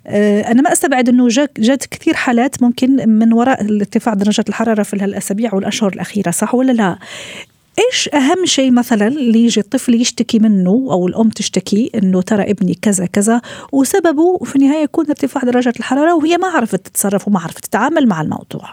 آه، 0.08 0.42
أنا 0.42 0.62
ما 0.62 0.72
أستبعد 0.74 1.10
أنه 1.10 1.28
جد 1.60 1.84
كثير 1.92 2.14
حالات 2.14 2.64
ممكن 2.64 3.10
من 3.10 3.34
وراء 3.34 3.62
ارتفاع 3.62 4.14
درجة 4.14 4.46
الحرارة 4.50 4.84
في 4.84 5.00
هالأسابيع 5.00 5.56
والأشهر 5.56 5.94
الأخيرة 5.94 6.32
صح 6.32 6.56
ولا 6.56 6.72
لا؟ 6.72 6.98
إيش 7.80 8.10
أهم 8.14 8.46
شيء 8.46 8.72
مثلا 8.72 9.08
اللي 9.08 9.40
يجي 9.40 9.60
الطفل 9.60 9.94
يشتكي 9.94 10.40
منه 10.40 10.72
أو 10.72 11.08
الأم 11.08 11.30
تشتكي 11.30 11.92
إنه 11.96 12.22
ترى 12.22 12.44
ابني 12.44 12.74
كذا 12.82 13.06
كذا 13.06 13.42
وسببه 13.72 14.38
في 14.38 14.56
النهاية 14.56 14.84
يكون 14.84 15.06
ارتفاع 15.10 15.44
درجه 15.44 15.74
الحرارة 15.80 16.16
وهي 16.16 16.38
ما 16.38 16.48
عرفت 16.48 16.88
تتصرف 16.88 17.28
وما 17.28 17.40
عرفت 17.40 17.66
تتعامل 17.66 18.08
مع 18.08 18.22
الموضوع. 18.22 18.70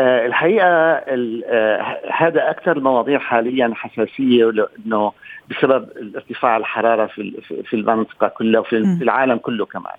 آه 0.00 0.26
الحقيقة 0.26 0.66
آه 0.66 1.98
هذا 2.12 2.50
أكثر 2.50 2.76
المواضيع 2.76 3.18
حاليا 3.18 3.72
حساسية 3.74 4.44
لأنه 4.44 5.12
بسبب 5.50 5.88
ارتفاع 6.16 6.56
الحرارة 6.56 7.06
في 7.06 7.32
في 7.64 7.76
المنطقة 7.76 8.28
كلها 8.28 8.60
وفي 8.60 8.78
م. 8.78 8.98
العالم 9.02 9.36
كله 9.36 9.66
كمان. 9.66 9.96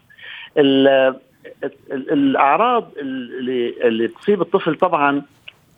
الأعراض 1.92 2.92
اللي 2.98 3.74
اللي 3.84 4.08
تصيب 4.08 4.42
الطفل 4.42 4.76
طبعا 4.76 5.22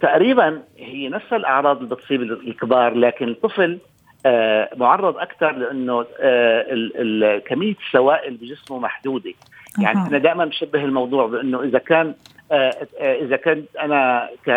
تقريبا 0.03 0.63
هي 0.77 1.09
نفس 1.09 1.33
الأعراض 1.33 1.77
اللي 1.77 1.95
بتصيب 1.95 2.21
الكبار 2.21 2.93
لكن 2.93 3.27
الطفل 3.27 3.79
آه 4.25 4.69
معرض 4.75 5.17
أكثر 5.17 5.51
لأنه 5.51 6.05
آه 6.19 7.41
كمية 7.45 7.75
السوائل 7.87 8.37
بجسمه 8.37 8.79
محدودة. 8.79 9.33
يعني 9.79 10.07
أنا 10.07 10.17
دائما 10.17 10.45
بشبه 10.45 10.83
الموضوع 10.83 11.27
بأنه 11.27 11.63
إذا 11.63 11.79
كان 11.79 12.13
آه, 12.51 12.87
آه، 12.99 13.15
إذا 13.15 13.37
كنت 13.37 13.75
أنا 13.75 14.29
ك 14.45 14.49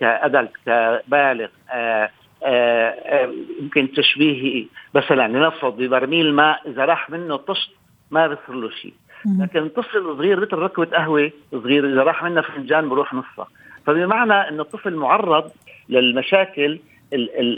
كأدلت 0.00 0.50
كبالغ 0.66 1.48
آه، 1.72 2.10
آه، 2.44 3.32
يمكن 3.60 3.92
تشبيهي 3.92 4.66
مثلا 4.94 5.28
لنفرض 5.28 5.76
ببرميل 5.76 6.34
ماء 6.34 6.60
إذا 6.66 6.84
راح 6.84 7.10
منه 7.10 7.36
طشت 7.36 7.70
ما 8.10 8.26
بيصير 8.26 8.54
له 8.54 8.70
شيء. 8.70 8.94
لكن 9.38 9.68
طفل 9.68 10.16
صغير 10.16 10.40
مثل 10.40 10.56
ركوه 10.56 10.86
قهوة 10.86 11.30
صغير 11.52 11.92
إذا 11.92 12.02
راح 12.02 12.22
منها 12.22 12.42
فنجان 12.42 12.88
بروح 12.88 13.14
نصها. 13.14 13.48
فبمعنى 13.90 14.32
أن 14.32 14.60
الطفل 14.60 14.94
معرض 14.94 15.50
للمشاكل 15.88 16.80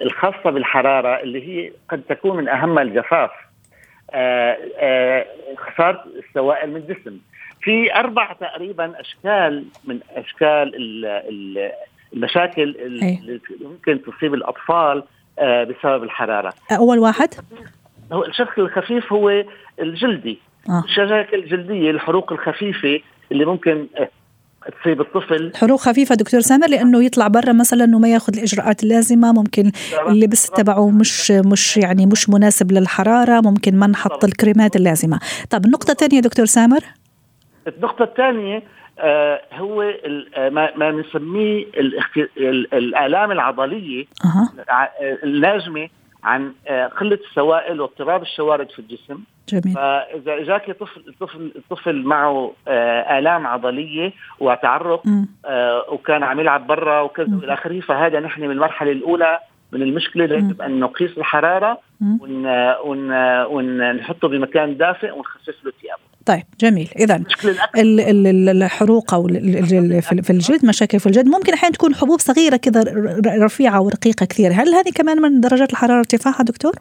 الخاصة 0.03 0.51
بالحرارة 0.51 1.23
اللي 1.23 1.49
هي 1.49 1.73
قد 1.89 2.03
تكون 2.09 2.37
من 2.37 2.49
اهمها 2.49 2.83
الجفاف 2.83 3.31
آه، 4.11 4.59
آه، 4.79 5.27
خسارة 5.57 6.05
السوائل 6.29 6.71
من 6.71 6.77
الجسم 6.77 7.19
في 7.63 7.95
أربع 7.95 8.33
تقريبا 8.33 9.01
أشكال 9.01 9.65
من 9.85 10.01
أشكال 10.11 10.73
المشاكل 12.13 12.77
اللي 12.79 13.41
ممكن 13.61 14.01
تصيب 14.03 14.35
الأطفال 14.35 15.05
آه، 15.39 15.65
بسبب 15.65 16.03
الحرارة. 16.03 16.53
أول 16.73 16.99
واحد؟ 16.99 17.29
هو 18.13 18.25
الشكل 18.25 18.63
الخفيف 18.63 19.13
هو 19.13 19.45
الجلدي. 19.81 20.39
آه. 20.69 20.85
الشكل 20.85 21.39
الجلدية 21.39 21.91
الحروق 21.91 22.33
الخفيفة 22.33 23.01
اللي 23.33 23.45
ممكن 23.45 23.87
تصيب 24.83 25.01
الطفل. 25.01 25.53
حروق 25.57 25.81
خفيفة 25.81 26.15
دكتور 26.15 26.41
سامر 26.41 26.67
لأنه 26.69 27.05
يطلع 27.05 27.29
برا 27.29 27.53
مثلا 27.53 27.97
وما 27.97 28.09
ياخذ 28.09 28.37
الإجراءات 28.37 28.83
اللازمة. 28.83 29.33
ممكن 29.33 29.73
اللبس 30.09 30.51
تبعه 30.51 30.91
مش 30.91 31.31
مش 31.31 31.77
يعني 31.77 32.07
مش 32.07 32.31
مناسب 32.31 32.73
للحرارة. 32.73 33.41
ممكن 33.41 33.77
ما 33.77 33.87
نحط 33.87 34.25
الكريمات 34.25 34.77
اللازمة. 34.77 35.21
طب 35.51 35.65
النقطه 35.65 35.91
الثانية 35.91 36.21
دكتور 36.21 36.47
سامر. 36.47 36.81
النقطة 37.69 38.03
الثانية 38.03 38.63
آه 38.99 39.41
هو 39.53 39.83
آه، 39.83 40.49
ما 40.49 40.77
ما 40.77 40.91
بنسميه 40.91 41.67
الالام 42.73 43.33
العضلية. 43.33 44.05
أه. 44.25 44.49
الناجمه 45.25 45.89
عن 46.25 46.53
آه، 46.69 46.87
قلة 46.87 47.19
السوائل 47.31 47.81
واضطراب 47.81 48.23
الشوارد 48.23 48.71
في 48.71 48.79
الجسم. 48.79 49.19
جميل. 49.49 49.75
فإذا 49.75 50.35
إجاك 50.43 50.71
طفل 50.71 51.05
الطفل 51.09 51.53
الطفل 51.57 52.03
معه 52.03 52.53
آه 52.69 53.19
آلام 53.19 53.47
عضلية 53.47 54.13
وتعرق 54.41 55.03
آه 55.47 55.85
وكان 55.93 56.23
عم 56.23 56.41
يلعب 56.41 56.67
برا 56.67 57.01
وكذا 57.01 57.37
وإلى 57.37 57.53
آخره 57.53 57.81
فهذا 57.81 58.21
نحن 58.21 58.43
من 58.43 58.51
المرحلة 58.51 58.93
الأولى 58.93 59.39
من 59.73 59.83
المشكلة 59.83 60.25
يجب 60.25 60.63
ان 60.63 60.81
نقيس 60.81 61.19
الحرارة 61.19 61.79
ون 62.21 62.47
ون 62.85 63.13
ونحطه 63.45 64.29
بمكان 64.29 64.77
دافئ 64.77 65.11
ونخفف 65.11 65.65
له 65.65 65.73
ثيابه 65.81 66.03
طيب 66.27 66.43
جميل. 66.61 66.89
اذا 66.99 67.23
الحروق 68.51 69.15
أو 69.15 69.29
في 69.29 70.31
الجلد 70.31 70.67
مشاكل 70.67 71.01
في 71.01 71.07
الجلد. 71.07 71.27
ممكن 71.27 71.53
أحيانا 71.53 71.75
تكون 71.75 71.95
حبوب 71.95 72.21
صغيرة 72.21 72.57
كذا 72.57 72.85
رفيعة 73.45 73.81
ورقيقة 73.81 74.27
كثير. 74.27 74.53
هل 74.53 74.75
هذه 74.75 74.91
كمان 74.95 75.23
من 75.23 75.41
درجات 75.41 75.73
الحرارة 75.73 75.99
ارتفاعها 75.99 76.43
دكتور؟ 76.43 76.73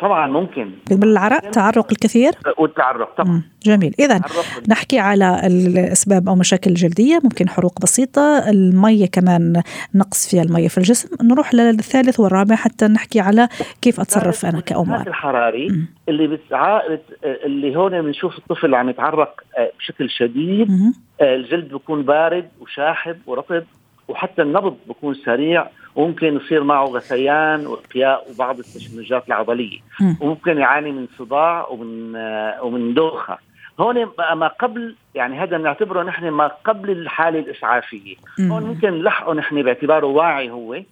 طبعا 0.00 0.26
ممكن. 0.26 0.70
بالعرق 0.90 1.50
تعرق 1.50 1.86
الكثير؟ 1.90 2.32
والتعرق 2.58 3.14
طبعا. 3.16 3.42
جميل. 3.62 3.94
اذا 3.98 4.20
نحكي 4.68 4.98
على 4.98 5.46
الأسباب 5.46 6.28
أو 6.28 6.34
مشاكل 6.34 6.74
جلدية 6.74 7.18
ممكن 7.24 7.48
حروق 7.48 7.80
بسيطة 7.82 8.50
المية 8.50 9.06
كمان 9.06 9.62
نقص 9.94 10.30
فيها 10.30 10.42
المية 10.42 10.68
في 10.68 10.78
الجسم. 10.78 11.08
نروح 11.22 11.54
للثالث 11.54 12.20
والرابع 12.20 12.56
حتى 12.56 12.88
نحكي 12.88 13.20
على 13.20 13.48
كيف 13.82 14.00
أتصرف 14.00 14.46
أنا 14.46 14.60
كأم 14.60 14.94
الحراري 14.94 15.68
م. 15.68 15.88
اللي 16.08 16.26
بتع... 16.26 16.80
اللي 17.24 17.76
هون 17.76 18.02
بنشوف 18.02 18.38
الطفل 18.38 18.74
عم 18.74 18.88
يتعرق 18.88 19.40
آه، 19.58 19.72
بشكل 19.78 20.10
شديد. 20.10 20.70
م. 20.70 20.92
آه، 21.20 21.34
الجلد 21.36 21.72
بيكون 21.72 22.02
بارد 22.02 22.48
وشاحب 22.60 23.16
ورطب. 23.26 23.64
وحتى 24.08 24.42
النبض 24.42 24.76
بيكون 24.86 25.14
سريع 25.14 25.66
وممكن 25.94 26.36
يصير 26.36 26.64
معه 26.64 26.84
غثيان 26.84 27.66
وارقياء 27.66 28.26
وبعض 28.30 28.58
التشنجات 28.58 29.28
العضلية. 29.28 29.78
وممكن 30.20 30.58
يعاني 30.58 30.92
من 30.92 31.06
صداع 31.18 31.66
ومن 31.68 32.16
ومن 32.62 32.94
دوخة. 32.94 33.38
هون 33.80 34.08
ما 34.34 34.46
قبل 34.46 34.94
يعني 35.14 35.38
هذا 35.38 35.58
بنعتبره 35.58 36.02
نحن 36.02 36.28
ما 36.28 36.46
قبل 36.46 36.90
الحالة 36.90 37.38
الإسعافية. 37.38 38.16
هون 38.40 38.62
ممكن 38.62 38.90
نلحقه 38.90 39.34
نحن 39.34 39.62
باعتباره 39.62 40.06
واعي 40.06 40.50
هو. 40.50 40.82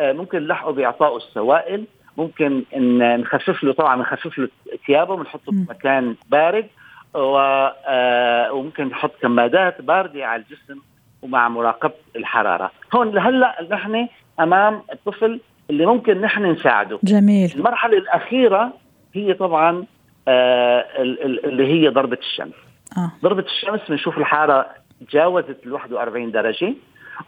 آه، 0.00 0.12
ممكن 0.12 0.42
نلحقه 0.42 0.72
بإعطائه 0.72 1.16
السوائل. 1.16 1.84
ممكن 2.16 2.62
إن 2.76 3.20
نخفف 3.20 3.64
له 3.64 3.72
طبعا 3.72 3.96
نخفف 3.96 4.38
له 4.38 4.48
ثيابه 4.86 5.16
بنحطه 5.16 5.52
بمكان 5.52 6.14
بارد. 6.28 6.66
آه، 7.14 8.52
وممكن 8.52 8.84
نحط 8.84 9.12
كمادات 9.22 9.82
باردة 9.82 10.26
على 10.26 10.42
الجسم. 10.42 10.80
ومع 11.26 11.48
مراقبة 11.48 11.94
الحرارة. 12.16 12.70
هون 12.94 13.18
هلأ 13.18 13.66
نحن 13.70 14.08
أمام 14.40 14.82
الطفل 14.92 15.40
اللي 15.70 15.86
ممكن 15.86 16.20
نحن 16.20 16.46
نساعده. 16.46 16.98
جميل. 17.04 17.52
المرحلة 17.56 17.98
الأخيرة 17.98 18.72
هي 19.14 19.34
طبعا 19.34 19.84
آه 20.28 20.84
اللي 21.44 21.66
هي 21.66 21.88
ضربة 21.88 22.18
الشمس. 22.18 22.54
آه. 22.96 23.12
ضربة 23.22 23.42
الشمس 23.42 23.80
بنشوف 23.88 24.18
الحراره 24.18 24.66
تجاوزت 25.08 25.56
ال 25.66 25.72
41 25.72 26.32
درجة 26.32 26.74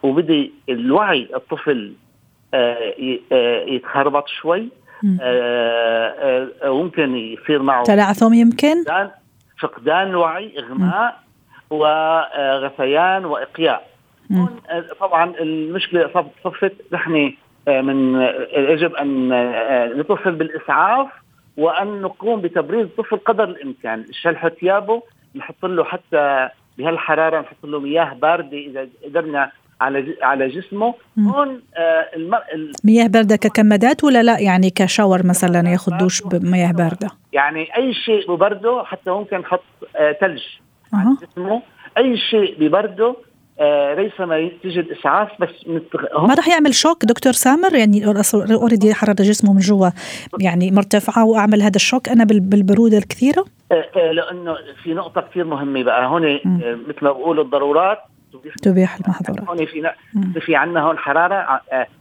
وبدي 0.02 0.52
الوعي 0.68 1.28
الطفل 1.34 1.92
آه 2.54 2.94
يتخربط 3.66 4.28
شوي 4.28 4.68
ممكن 6.64 7.16
يصير 7.16 7.62
معه 7.62 7.82
تلعثم 7.82 8.34
يمكن؟ 8.34 8.84
فقدان, 8.84 9.10
فقدان 9.60 10.14
وعي 10.14 10.58
إغماء 10.58 11.20
وغثيان 11.70 13.24
وإقياء. 13.24 13.88
هون 14.32 14.60
طبعا 15.00 15.32
المشكلة 15.40 16.24
صفت 16.44 16.72
نحن 16.92 17.32
من 17.68 18.20
يجب 18.56 18.94
أن 18.94 19.28
نتصل 20.00 20.32
بالإسعاف 20.32 21.08
وأن 21.56 22.02
نقوم 22.02 22.40
بتبريز 22.40 22.84
الطفل 22.86 23.16
قدر 23.16 23.44
الإمكان. 23.44 24.04
شلح 24.12 24.48
ثيابه 24.48 25.02
نحط 25.34 25.64
له 25.64 25.84
حتى 25.84 26.48
بهالحرارة 26.78 27.40
نحط 27.40 27.64
له 27.64 27.80
مياه 27.80 28.14
باردة 28.14 28.56
إذا 28.56 28.88
قدرنا 29.04 29.50
على 29.80 30.16
على 30.22 30.48
جسمه. 30.48 30.94
هون 31.18 31.62
آه 31.76 32.08
مياه 32.84 33.06
باردة 33.06 33.36
ككمادات 33.36 34.04
ولا 34.04 34.22
لا؟ 34.22 34.40
يعني 34.40 34.70
كشاور 34.70 35.26
مثلا 35.26 35.68
ياخذ 35.68 35.96
دوش 35.98 36.22
بمياه 36.22 36.72
باردة. 36.72 37.08
يعني 37.32 37.76
أي 37.76 37.94
شيء 37.94 38.32
ببرده 38.32 38.82
حتى 38.84 39.10
ممكن 39.10 39.38
نحط 39.38 39.62
آه 39.96 40.12
ثلج 40.12 40.42
أه. 40.42 40.67
على 40.92 41.16
جسمه 41.22 41.62
أي 41.98 42.16
شيء 42.16 42.56
ببرده 42.60 43.16
آه 43.60 43.94
ليس 43.94 44.20
ما 44.20 44.50
تيجي 44.62 44.80
الإسعاف 44.80 45.28
بس 45.40 45.48
ما 46.28 46.34
راح 46.34 46.48
يعمل 46.48 46.74
شوك 46.74 47.04
دكتور 47.04 47.32
سامر؟ 47.32 47.74
يعني 47.74 48.06
أوريدي 48.52 48.94
حراره 48.94 49.22
جسمه 49.22 49.52
من 49.52 49.58
جوا 49.58 49.88
يعني 50.40 50.70
مرتفعة 50.70 51.24
وأعمل 51.24 51.62
هذا 51.62 51.76
الشوك 51.76 52.08
أنا 52.08 52.24
بالبرودة 52.24 52.98
الكثيرة؟ 52.98 53.44
آه 53.72 53.84
آه 53.96 54.12
لأنه 54.12 54.56
في 54.82 54.94
نقطة 54.94 55.20
كثير 55.20 55.44
مهمة 55.44 55.82
بقى. 55.82 56.06
هون 56.06 56.22
مثل 56.88 56.98
ما 57.02 57.12
بقول 57.12 57.40
الضرورات. 57.40 57.98
تبيح 58.62 58.96
المحظورات. 58.96 59.48
هون 59.48 59.66
في 59.66 59.90
في 60.40 60.56
عندنا 60.56 60.80
هون 60.82 60.98
حرارة 60.98 61.60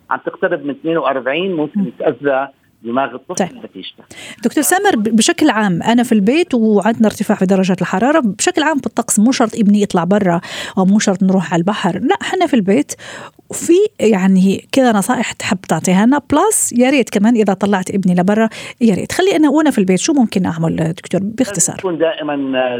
عم 0.10 0.20
تقترب 0.25 0.65
من 0.65 0.70
42 0.70 1.56
ممكن 1.56 1.86
يتأذى 1.86 2.48
دماغ 2.84 3.15
الطفل 3.15 3.36
طيب. 3.36 3.65
نتيجته 3.65 4.03
دكتور 4.43 4.63
سامر 4.63 4.96
بشكل 4.96 5.50
عام 5.50 5.84
أنا 5.84 6.03
في 6.03 6.12
البيت 6.12 6.53
وعندنا 6.53 7.07
ارتفاع 7.07 7.38
في 7.38 7.46
درجات 7.46 7.81
الحرارة 7.81 8.19
بشكل 8.19 8.63
عام 8.63 8.79
في 8.79 8.86
الطقس 8.86 9.19
مو 9.19 9.31
شرط 9.31 9.55
ابني 9.55 9.81
يطلع 9.81 10.03
برا 10.03 10.41
أو 10.77 10.86
مو 10.86 11.00
شرط 11.00 11.24
نروح 11.24 11.53
على 11.53 11.60
البحر 11.60 12.00
لا 12.00 12.15
إحنا 12.22 12.46
في 12.46 12.53
البيت 12.53 12.91
في 13.51 13.74
يعني 14.00 14.68
كذا 14.72 14.92
نصائح 14.92 15.32
تحب 15.32 15.58
تعطيها 15.70 16.06
لنا 16.06 16.22
plus 16.31 16.74
يا 16.74 16.89
ريت 16.89 17.10
كمان 17.10 17.36
إذا 17.36 17.54
طلعت 17.54 17.92
ابني 17.92 18.16
لبرا 18.16 18.50
يا 18.82 18.96
ريت. 18.96 19.12
خلي 19.12 19.36
أنا 19.36 19.50
وأنا 19.50 19.72
في 19.72 19.77
البيت 19.77 20.00
شو 20.00 20.13
ممكن 20.13 20.46
أعمل 20.46 20.75
دكتور؟ 20.75 21.22
باختصار. 21.24 21.75
يكون 21.80 21.98
دائما 21.98 22.36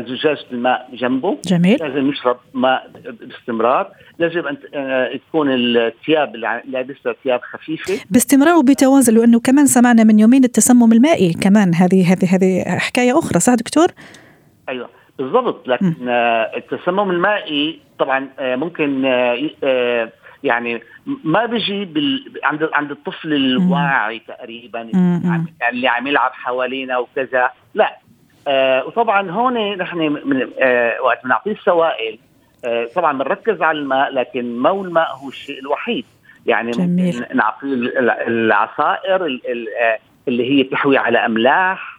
زجاجه 0.08 0.46
الماء 0.52 0.90
جنبه. 0.94 1.38
جميل. 1.46 1.78
لازم 1.80 2.10
يشرب 2.10 2.38
ماء 2.54 2.92
باستمرار. 3.22 3.92
لازم 4.20 4.48
أن 4.48 4.58
آه، 4.74 5.20
تكون 5.30 5.48
الثياب 5.52 6.36
اللي 6.36 6.62
لابسها 6.70 7.16
ثياب 7.24 7.42
خفيفة. 7.42 8.00
باستمرار 8.10 8.56
وبتوازن 8.56 9.18
لأنه 9.18 9.40
كمان 9.40 9.66
سمعنا 9.66 10.04
من 10.04 10.20
يومين 10.20 10.44
التسمم 10.44 10.94
المائي 10.94 11.34
كمان. 11.34 11.76
هذه 11.76 12.14
هذه 12.14 12.36
هذه 12.36 12.64
حكاية 12.78 13.20
أخرى 13.20 13.40
صح 13.40 13.54
دكتور؟ 13.54 13.88
أيوه 14.70 14.90
بالضبط. 15.18 15.68
لكن 15.68 15.86
م. 15.86 16.10
آه، 16.10 16.52
التسمم 16.58 17.12
المائي 17.12 17.80
طبعا 18.00 18.30
آه، 18.40 18.56
ممكن 18.56 19.06
يعني 20.44 20.82
ما 21.24 21.46
بيجي 21.46 21.86
بال... 21.86 22.32
عند 22.44 22.70
عند 22.74 22.92
الطفل 22.92 23.34
الواعي 23.34 24.20
تقريبا 24.20 24.80
يعني 24.80 25.46
اللي 25.72 25.88
عم 25.88 26.08
يلعب 26.08 26.32
حوالينا 26.34 26.98
وكذا. 26.98 27.50
لا. 27.74 27.98
آه 28.48 28.86
وطبعا 28.86 29.32
هون 29.32 29.78
نحن 29.78 29.98
من 29.98 30.50
آه 30.60 31.02
وقت 31.02 31.24
بنعطيه 31.24 31.52
السوائل 31.52 32.20
آه 32.66 32.88
طبعا 32.96 33.14
بنركز 33.14 33.62
على 33.62 33.80
الماء 33.80 34.14
لكن 34.14 34.60
مو 34.60 34.84
الماء 34.84 35.16
هو 35.16 35.30
الشيء 35.30 35.60
الوحيد. 35.60 36.06
يعني 36.46 36.72
جميل. 36.72 37.16
ممكن 37.20 37.38
نعطيه 37.38 37.74
العصائر 38.28 39.26
آه، 39.26 40.00
اللي 40.28 40.52
هي 40.52 40.64
تحوي 40.64 40.98
على 40.98 41.26
أملاح 41.26 41.97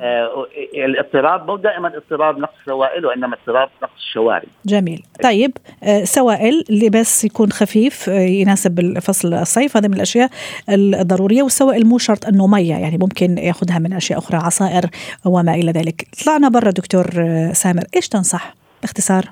آه 0.00 0.46
الاضطراب 0.74 1.46
مو 1.46 1.56
دائما 1.56 1.92
اضطراب 1.96 2.38
نقص 2.38 2.54
سوائل 2.66 3.06
وإنما 3.06 3.36
اضطراب 3.40 3.68
نقص 3.82 3.92
الشوارب 3.96 4.48
جميل. 4.66 5.02
طيب 5.22 5.52
آه 5.82 6.04
سوائل 6.04 6.64
بس 6.92 7.24
يكون 7.24 7.52
خفيف 7.52 8.08
آه 8.08 8.12
يناسب 8.12 8.98
فصل 8.98 9.34
الصيف 9.34 9.76
هذا 9.76 9.88
من 9.88 9.94
الأشياء 9.94 10.30
الضرورية 10.68 11.42
والسوائل 11.42 11.86
مو 11.86 11.98
شرط 11.98 12.26
إنه 12.26 12.46
مية 12.46 12.74
يعني 12.74 12.98
ممكن 12.98 13.38
يأخذها 13.38 13.78
من 13.78 13.92
أشياء 13.92 14.18
أخرى 14.18 14.38
عصائر 14.38 14.84
وما 15.24 15.54
إلى 15.54 15.72
ذلك. 15.72 16.08
طلعنا 16.24 16.48
برا 16.48 16.70
دكتور 16.70 17.06
آه، 17.18 17.52
سامر 17.52 17.82
إيش 17.96 18.08
تنصح؟ 18.08 18.54
باختصار. 18.82 19.24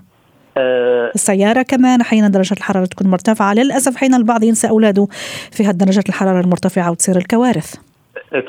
آه، 0.56 1.10
السيارة 1.14 1.62
كمان 1.62 2.00
أحيانا 2.00 2.28
درجة 2.28 2.54
الحرارة 2.54 2.84
تكون 2.86 3.06
مرتفعة 3.06 3.54
للأسف 3.54 3.96
حين 3.96 4.14
البعض 4.14 4.42
ينسى 4.42 4.68
أولاده 4.68 5.06
في 5.52 5.64
هالدرجات 5.64 6.08
الحرارة 6.08 6.40
المرتفعة 6.40 6.90
وتصير 6.90 7.16
الكوارث. 7.16 7.74
إيه، 7.74 7.95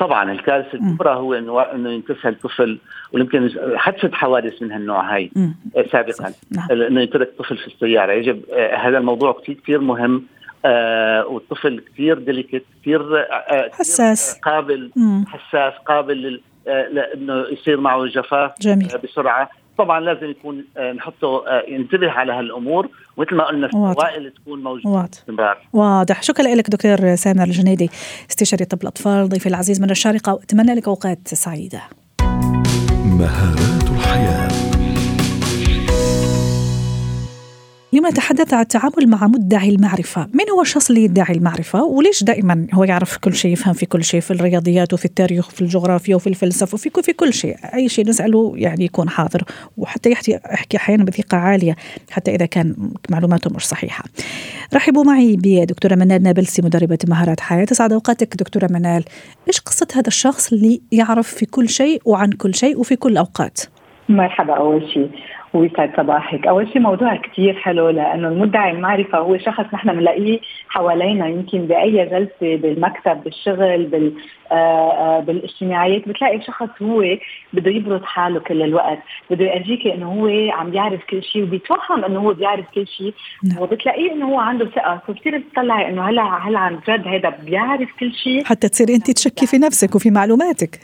طبعا 0.00 0.32
الكارثه 0.32 0.74
الكبرى 0.74 1.14
هو 1.14 1.34
إنه 1.34 1.60
إنه 1.60 1.90
ينتسى 1.90 2.28
الطفل 2.28 2.78
ويمكن 3.12 3.50
حدثت 3.76 4.14
حوادث 4.14 4.62
من 4.62 4.72
هالنوع 4.72 5.14
هاي 5.14 5.30
إيه، 5.76 5.88
سابقا. 5.88 6.32
نعم. 6.50 6.82
إنه 6.82 7.00
يترك 7.00 7.32
طفل 7.38 7.56
في 7.58 7.66
السيارة. 7.66 8.12
يجب 8.12 8.42
آه، 8.52 8.76
هذا 8.76 8.98
الموضوع 8.98 9.32
كثير 9.32 9.54
كثير 9.62 9.80
مهم 9.80 10.24
آه 10.64 11.26
والطفل 11.26 11.80
كثير 11.92 12.18
ديليكت 12.18 12.62
كثير 12.82 13.20
آه 13.20 13.70
حساس. 13.72 14.40
قابل 14.42 14.90
مم. 14.96 15.24
حساس 15.28 15.72
قابل 15.86 16.40
آه 16.68 16.88
لأنه 16.88 17.44
يصير 17.52 17.80
معه 17.80 18.06
جفاف 18.06 18.52
جميل. 18.60 18.90
آه 18.90 18.96
بسرعة. 18.96 19.50
طبعا 19.78 20.00
لازم 20.00 20.30
يكون 20.30 20.64
آه، 20.76 20.92
نحطه 20.92 21.46
آه، 21.48 21.62
ينتبه 21.68 22.10
على 22.10 22.32
هالأمور 22.32 22.88
مثل 23.18 23.34
ما 23.34 23.44
قلنا 23.44 23.66
السوائل 23.66 24.30
تكون 24.30 24.62
موجودة. 24.62 25.00
باستمرار 25.02 25.58
واضح. 25.72 26.22
شكرا 26.22 26.44
لك 26.54 26.70
دكتور 26.70 27.14
سامر 27.14 27.44
الجنيدي 27.44 27.90
استشاري 28.30 28.64
طب 28.64 28.82
الأطفال 28.82 29.28
ضيفي 29.28 29.48
العزيز 29.48 29.80
من 29.80 29.90
الشارقة 29.90 30.34
وأتمنى 30.34 30.74
لك 30.74 30.88
أوقات 30.88 31.28
سعيدة. 31.28 31.80
مهارات 33.04 33.87
اليوم 37.92 38.06
نتحدث 38.06 38.54
عن 38.54 38.60
التعامل 38.60 39.06
مع 39.06 39.26
مدعي 39.26 39.68
المعرفة. 39.68 40.28
من 40.34 40.50
هو 40.50 40.62
الشخص 40.62 40.90
اللي 40.90 41.04
يدعي 41.04 41.34
المعرفة؟ 41.34 41.84
وليش 41.84 42.24
دائما 42.24 42.66
هو 42.74 42.84
يعرف 42.84 43.16
كل 43.16 43.34
شيء 43.34 43.52
يفهم 43.52 43.74
في 43.74 43.86
كل 43.86 44.04
شيء 44.04 44.20
في 44.20 44.30
الرياضيات 44.30 44.92
وفي 44.92 45.04
التاريخ 45.04 45.48
وفي 45.48 45.62
الجغرافيا 45.62 46.16
وفي 46.16 46.26
الفلسفة 46.26 46.74
وفي 46.74 46.90
في 47.02 47.12
كل 47.12 47.32
شيء. 47.32 47.56
أي 47.74 47.88
شيء 47.88 48.08
نسأله 48.08 48.52
يعني 48.56 48.84
يكون 48.84 49.08
حاضر. 49.08 49.42
وحتى 49.76 50.10
يحكي 50.10 50.38
يحكي 50.52 50.76
أحيانا 50.76 51.04
بثقة 51.04 51.36
عالية 51.36 51.76
حتى 52.10 52.34
إذا 52.34 52.46
كان 52.46 52.76
معلوماته 53.10 53.50
مش 53.54 53.66
صحيحة. 53.66 54.04
رحبوا 54.74 55.04
معي 55.04 55.36
بدكتورة 55.36 55.94
منال 55.94 56.22
نابلسي 56.22 56.62
مدربة 56.62 56.98
مهارات 57.08 57.40
حياة. 57.40 57.64
تسعد 57.64 57.92
أوقاتك 57.92 58.36
دكتورة 58.36 58.68
منال. 58.70 59.04
إيش 59.48 59.60
قصة 59.60 59.88
هذا 59.94 60.08
الشخص 60.08 60.52
اللي 60.52 60.80
يعرف 60.92 61.28
في 61.28 61.46
كل 61.46 61.68
شيء 61.68 62.02
وعن 62.04 62.30
كل 62.30 62.54
شيء 62.54 62.80
وفي 62.80 62.96
كل 62.96 63.12
الأوقات 63.12 63.60
مرحبا 64.08 64.54
أول 64.56 64.90
شيء. 64.94 65.10
ويسعد 65.54 65.96
صباحك. 65.96 66.46
أول 66.46 66.68
شيء 66.68 66.82
موضوع 66.82 67.16
كتير 67.16 67.54
حلو 67.54 67.88
لأنه 67.88 68.28
المدعي 68.28 68.70
المعرفة 68.70 69.18
هو 69.18 69.38
شخص 69.38 69.64
نحن 69.74 69.92
بنلاقيه 69.92 70.40
حوالينا 70.68 71.28
يمكن 71.28 71.58
بأي 71.58 72.06
جلسة 72.06 72.56
بالمكتب 72.56 73.24
بالشغل 73.24 73.84
بال 73.84 74.12
آه، 74.52 74.54
آه، 74.92 75.20
بالاجتماعيات. 75.20 76.08
بتلاقي 76.08 76.40
شخص 76.40 76.82
هو 76.82 77.04
بده 77.52 77.70
يبرز 77.70 78.02
حاله 78.02 78.40
كل 78.40 78.62
الوقت 78.62 78.98
بده 79.30 79.44
يرجيك 79.44 79.86
إنه 79.86 80.12
هو 80.12 80.52
عم 80.52 80.70
بيعرف 80.70 81.00
كل 81.10 81.22
شيء 81.22 81.42
وبيتوهم 81.42 82.04
إنه 82.04 82.20
هو 82.20 82.32
بيعرف 82.34 82.64
كل 82.74 82.86
شيء. 82.86 83.14
نعم. 83.44 83.62
وبتلاقيه 83.62 84.12
إنه 84.12 84.26
هو 84.26 84.38
عنده 84.38 84.66
ثقة. 84.66 85.02
فبتصير 85.08 85.42
تطلعي 85.52 85.88
إنه 85.88 86.08
هلأ 86.08 86.22
هل 86.22 86.56
عن 86.56 86.78
جد 86.88 87.08
هذا 87.08 87.28
بيعرف 87.28 87.88
كل 88.00 88.12
شيء. 88.12 88.44
حتى 88.44 88.68
تصيري 88.68 88.94
أنت 88.94 89.10
تشكي 89.10 89.46
في 89.46 89.58
نفسك 89.58 89.94
وفي 89.94 90.10
معلوماتك. 90.10 90.80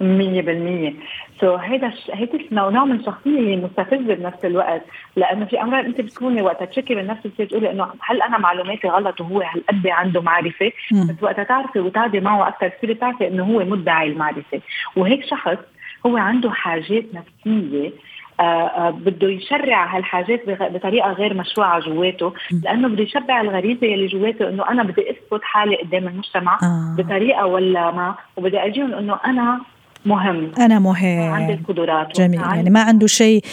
100% 0.00 0.94
سو 1.40 1.56
so, 1.56 1.60
هيدا 1.60 1.92
هيدا 2.12 2.38
نوع 2.52 2.84
من 2.84 2.96
الشخصيه 2.96 3.38
هي 3.40 3.56
مستفزة 3.56 4.14
بنفس 4.14 4.44
الوقت. 4.44 4.82
لأنه 5.16 5.44
في 5.44 5.62
امرار 5.62 5.86
أنت 5.86 6.00
بتكوني 6.00 6.42
وقت 6.42 6.62
تشكي 6.62 6.94
من 6.94 7.06
نفسك 7.06 7.48
تقولي 7.50 7.70
إنه 7.70 7.88
هل 8.00 8.22
أنا 8.22 8.38
معلوماتي 8.38 8.88
غلط 8.88 9.20
وهو 9.20 9.40
هالقد 9.40 9.86
عنده 9.86 10.20
معرفة؟ 10.20 10.72
بس 10.92 11.22
وقت 11.22 11.40
تعرفي 11.40 11.80
وتقعدي 11.80 12.20
معه 12.20 12.48
أكثر 12.48 12.68
تصيري 12.68 12.94
تعرفي 12.94 13.28
إنه 13.28 13.44
هو 13.44 13.64
مدعي 13.64 14.08
المعرفة. 14.08 14.60
وهيك 14.96 15.24
شخص 15.24 15.58
هو 16.06 16.16
عنده 16.16 16.50
حاجات 16.50 17.04
نفسية 17.14 17.90
آه، 18.40 18.42
آه، 18.42 18.90
بده 18.90 19.28
يشرع 19.28 19.96
هالحاجات 19.96 20.40
بطريقة 20.48 21.12
غير 21.12 21.34
مشروعة 21.34 21.80
جواته. 21.80 22.32
لأنه 22.64 22.88
بده 22.88 23.02
يشبع 23.02 23.40
الغريزة 23.40 23.94
اللي 23.94 24.06
جواته 24.06 24.48
إنه 24.48 24.68
أنا 24.68 24.82
بدي 24.82 25.10
أثبت 25.10 25.40
حالي 25.42 25.76
قدام 25.76 26.08
المجتمع 26.08 26.58
آه. 26.62 26.96
بطريقة 26.98 27.46
ولا 27.46 27.90
ما. 27.90 28.14
وبدي 28.36 28.58
أجيهم 28.58 28.94
إنه 28.94 29.18
أنا 29.24 29.60
مهم. 30.06 30.52
أنا 30.58 30.78
مهم. 30.78 31.32
عندي 31.32 31.52
القدرات. 31.52 32.16
جميل. 32.16 32.40
يعني 32.40 32.70
ما 32.70 32.80
عنده 32.80 33.06
شيء 33.06 33.44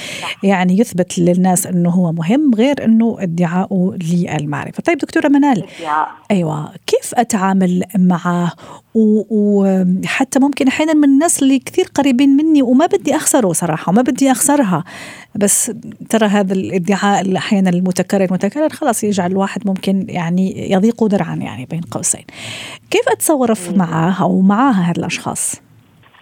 يعني 0.44 0.80
يثبت 0.80 1.20
للناس 1.20 1.68
إنه 1.68 1.90
هو 1.90 2.12
مهم 2.12 2.52
غير 2.56 2.86
إنه 2.86 3.18
ادعاؤه 3.20 3.98
للمعرفة. 4.12 4.84
طيب 4.84 4.98
دكتورة 4.98 5.28
منال 5.28 5.64
أيوه. 6.32 6.72
كيف 6.88 7.12
أتعامل 7.16 7.84
معه؟ 7.98 8.52
وحتى 8.96 10.40
ممكن 10.40 10.68
أحيانا 10.68 10.94
من 10.94 11.04
الناس 11.04 11.44
اللي 11.44 11.60
كثير 11.60 11.86
قريبين 11.96 12.30
مني 12.30 12.62
وما 12.62 12.86
بدي 12.86 13.16
أخسره 13.16 13.54
صراحة 13.54 13.90
وما 13.90 14.02
بدي 14.02 14.32
أخسرها. 14.32 14.84
بس 15.36 15.72
ترى 16.10 16.28
هذا 16.28 16.54
الادعاء 16.54 17.38
أحيانا 17.38 17.70
المتكرر 17.70 18.28
متكرر 18.34 18.70
خلاص 18.70 19.04
يجعل 19.04 19.32
الواحد 19.32 19.62
ممكن 19.68 20.06
يعني 20.10 20.72
يضيق 20.72 21.04
ذرعا 21.04 21.36
يعني 21.36 21.66
بين 21.66 21.82
قوسين. 21.82 22.26
كيف 22.90 23.10
أتصرف 23.10 23.78
معها 23.78 24.24
أو 24.24 24.42
معها 24.42 24.82
هذا 24.82 25.00
الأشخاص؟ 25.00 25.62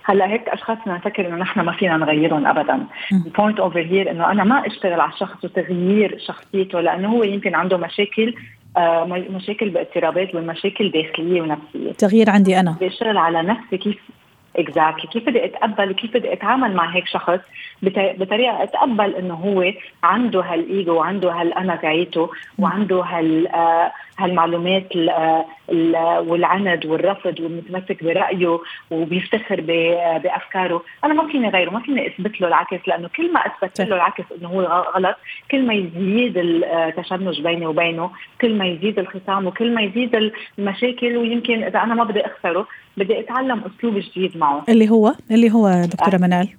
هلا 0.09 0.27
هيك 0.27 0.49
أشخاص 0.49 0.77
نفكر 0.87 1.27
إنه 1.27 1.35
نحن 1.35 1.59
ما 1.59 1.71
فينا 1.71 1.97
نغيرهم 1.97 2.47
ابدا. 2.47 2.85
ال 3.11 3.19
point 3.19 3.59
over 3.59 3.79
here 3.79 4.11
إنه 4.11 4.31
أنا 4.31 4.43
ما 4.43 4.67
أشتغل 4.67 4.99
على 4.99 5.11
الشخص 5.13 5.45
وتغيير 5.45 6.17
شخصيته 6.27 6.81
لأنه 6.81 7.07
هو 7.11 7.23
يمكن 7.23 7.55
عنده 7.55 7.77
مشاكل 7.77 8.33
آه 8.77 9.05
مشاكل 9.29 9.69
باضطرابات 9.69 10.35
والمشاكل 10.35 10.91
داخلية 10.91 11.41
ونفسية. 11.41 11.91
تغيير 11.91 12.29
عندي 12.29 12.59
أنا. 12.59 12.75
بشتغل 12.81 13.17
على 13.17 13.41
نفسي 13.41 13.77
كيف 13.77 13.97
اكزاكتلي 14.55 15.07
كيف 15.11 15.25
بدي 15.29 15.45
أتقبل 15.45 15.91
كيف 15.91 16.13
بدي 16.17 16.33
أتعامل 16.33 16.73
مع 16.75 16.95
هيك 16.95 17.07
شخص؟ 17.07 17.39
بطريقة 17.83 18.63
أتقبل 18.63 19.15
إنه 19.15 19.33
هو 19.33 19.73
عنده 20.03 20.41
هالإيجو 20.41 20.93
وعنده 20.93 21.31
هالأنا 21.31 21.75
تاعيته 21.75 22.29
وعنده 22.59 23.01
هال 23.01 23.47
آه 23.47 23.91
هالمعلومات 24.19 24.95
والعند 26.27 26.85
والرفض 26.85 27.39
والمتمسك 27.39 28.03
برأيه 28.03 28.59
وبيفتخر 28.91 29.61
بأفكاره، 30.23 30.83
أنا 31.05 31.13
ما 31.13 31.27
فيني 31.27 31.49
غيره، 31.49 31.69
ما 31.69 31.79
فيني 31.79 32.07
أثبت 32.07 32.41
له 32.41 32.47
العكس 32.47 32.87
لأنه 32.87 33.09
كل 33.15 33.33
ما 33.33 33.39
أثبت 33.39 33.81
له 33.81 33.95
العكس 33.95 34.23
إنه 34.39 34.47
هو 34.49 34.61
غلط، 34.95 35.15
كل 35.51 35.67
ما 35.67 35.73
يزيد 35.73 36.37
التشنج 36.37 37.41
بيني 37.41 37.65
وبينه، 37.65 38.11
كل 38.41 38.57
ما 38.57 38.65
يزيد 38.65 38.99
الخصام 38.99 39.47
وكل 39.47 39.73
ما 39.75 39.81
يزيد 39.81 40.31
المشاكل 40.59 41.17
ويمكن 41.17 41.63
إذا 41.63 41.79
أنا 41.79 41.93
ما 41.93 42.03
بدي 42.03 42.25
أخسره، 42.25 42.67
بدي 42.97 43.19
أتعلم 43.19 43.63
أسلوب 43.63 43.97
جديد 43.97 44.37
معه. 44.37 44.63
اللي 44.69 44.89
هو 44.89 45.13
اللي 45.31 45.51
هو 45.51 45.85
دكتورة 45.85 46.15
آه. 46.15 46.21
منال؟ 46.21 46.49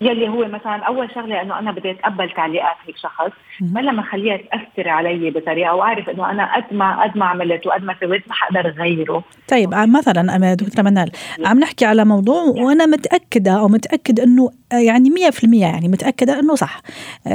يلي 0.00 0.28
هو 0.28 0.48
مثلا 0.48 0.76
أول 0.76 1.10
شغلة 1.14 1.42
إنه 1.42 1.58
أنا 1.58 1.72
بدي 1.72 1.90
أتقبل 1.90 2.30
تعليقات 2.30 2.76
هيك 2.86 2.96
شخص 2.96 3.30
ما 3.60 3.80
ما 3.80 4.00
اخليها 4.00 4.36
تاثر 4.36 4.88
علي 4.88 5.30
بطريقة 5.30 5.74
وأعرف 5.74 6.08
إنه 6.08 6.30
أنا 6.30 6.56
قد 6.56 6.64
ما 6.74 7.02
قد 7.02 7.18
ما 7.18 7.24
عملت 7.26 7.66
وقد 7.66 7.84
ما 7.84 7.96
سويت 8.00 8.28
ما 8.28 8.34
حقدر 8.34 8.70
غيره 8.70 9.24
طيب 9.48 9.74
مثلا 9.74 10.54
دكتورة 10.54 10.84
منال 10.84 11.10
عم 11.44 11.58
نحكي 11.58 11.84
على 11.84 12.04
موضوع 12.04 12.42
وأنا 12.42 12.86
متأكدة 12.86 13.58
أو 13.58 13.68
متأكد 13.68 14.20
إنه 14.20 14.50
يعني 14.72 15.10
100% 15.10 15.44
يعني 15.52 15.88
متأكدة 15.88 16.40
إنه 16.40 16.54
صح. 16.54 16.80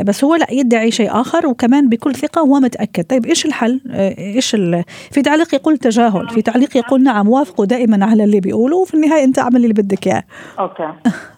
بس 0.03 0.23
هو 0.23 0.35
لا 0.35 0.47
يدعي 0.51 0.91
شيء 0.91 1.21
آخر 1.21 1.47
وكمان 1.47 1.89
بكل 1.89 2.15
ثقة 2.15 2.41
هو 2.41 2.59
متأكد. 2.59 3.03
طيب 3.03 3.25
إيش 3.25 3.45
الحل؟ 3.45 3.81
إيش 4.17 4.55
ال... 4.55 4.83
في 5.11 5.21
تعليق 5.21 5.55
يقول 5.55 5.77
تجاهل 5.77 6.29
في 6.29 6.41
تعليق 6.41 6.77
يقول 6.77 7.03
نعم 7.03 7.29
وافقوا 7.29 7.65
دائما 7.65 8.05
على 8.05 8.23
اللي 8.23 8.39
بيقوله 8.39 8.77
وفي 8.77 8.93
النهاية 8.93 9.23
أنت 9.23 9.39
اعمل 9.39 9.55
اللي 9.55 9.73
بدك 9.73 10.07
إياه. 10.07 10.23
okay. 10.59 10.89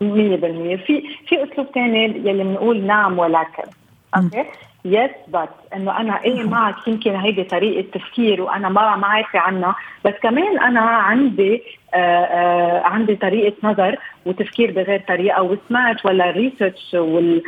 100% 0.00 0.04
في 0.86 1.02
في 1.28 1.44
أسلوب 1.44 1.66
ثاني 1.74 2.04
يلي 2.04 2.44
بنقول 2.44 2.80
نعم 2.86 3.18
ولكن. 3.18 3.62
okay؟ 4.16 4.44
يثبت 4.84 5.48
إنه 5.74 6.00
أنا 6.00 6.24
إيه 6.24 6.42
معك؟ 6.42 6.88
يمكن 6.88 7.16
هيدي 7.16 7.44
طريقة 7.44 7.98
تفكير 7.98 8.42
وأنا 8.42 8.68
ما 8.68 8.96
ما 8.96 9.06
عارفة 9.06 9.38
عنها. 9.38 9.76
بس 10.04 10.14
كمان 10.22 10.58
أنا 10.58 10.80
عندي 10.80 11.62
عندي 12.84 13.16
طريقة 13.16 13.56
نظر 13.62 13.96
وتفكير 14.26 14.70
بغير 14.70 15.00
طريقة 15.08 15.42
وسمعت 15.42 16.06
ولا 16.06 16.30
research 16.30 16.94
وال 16.94 17.42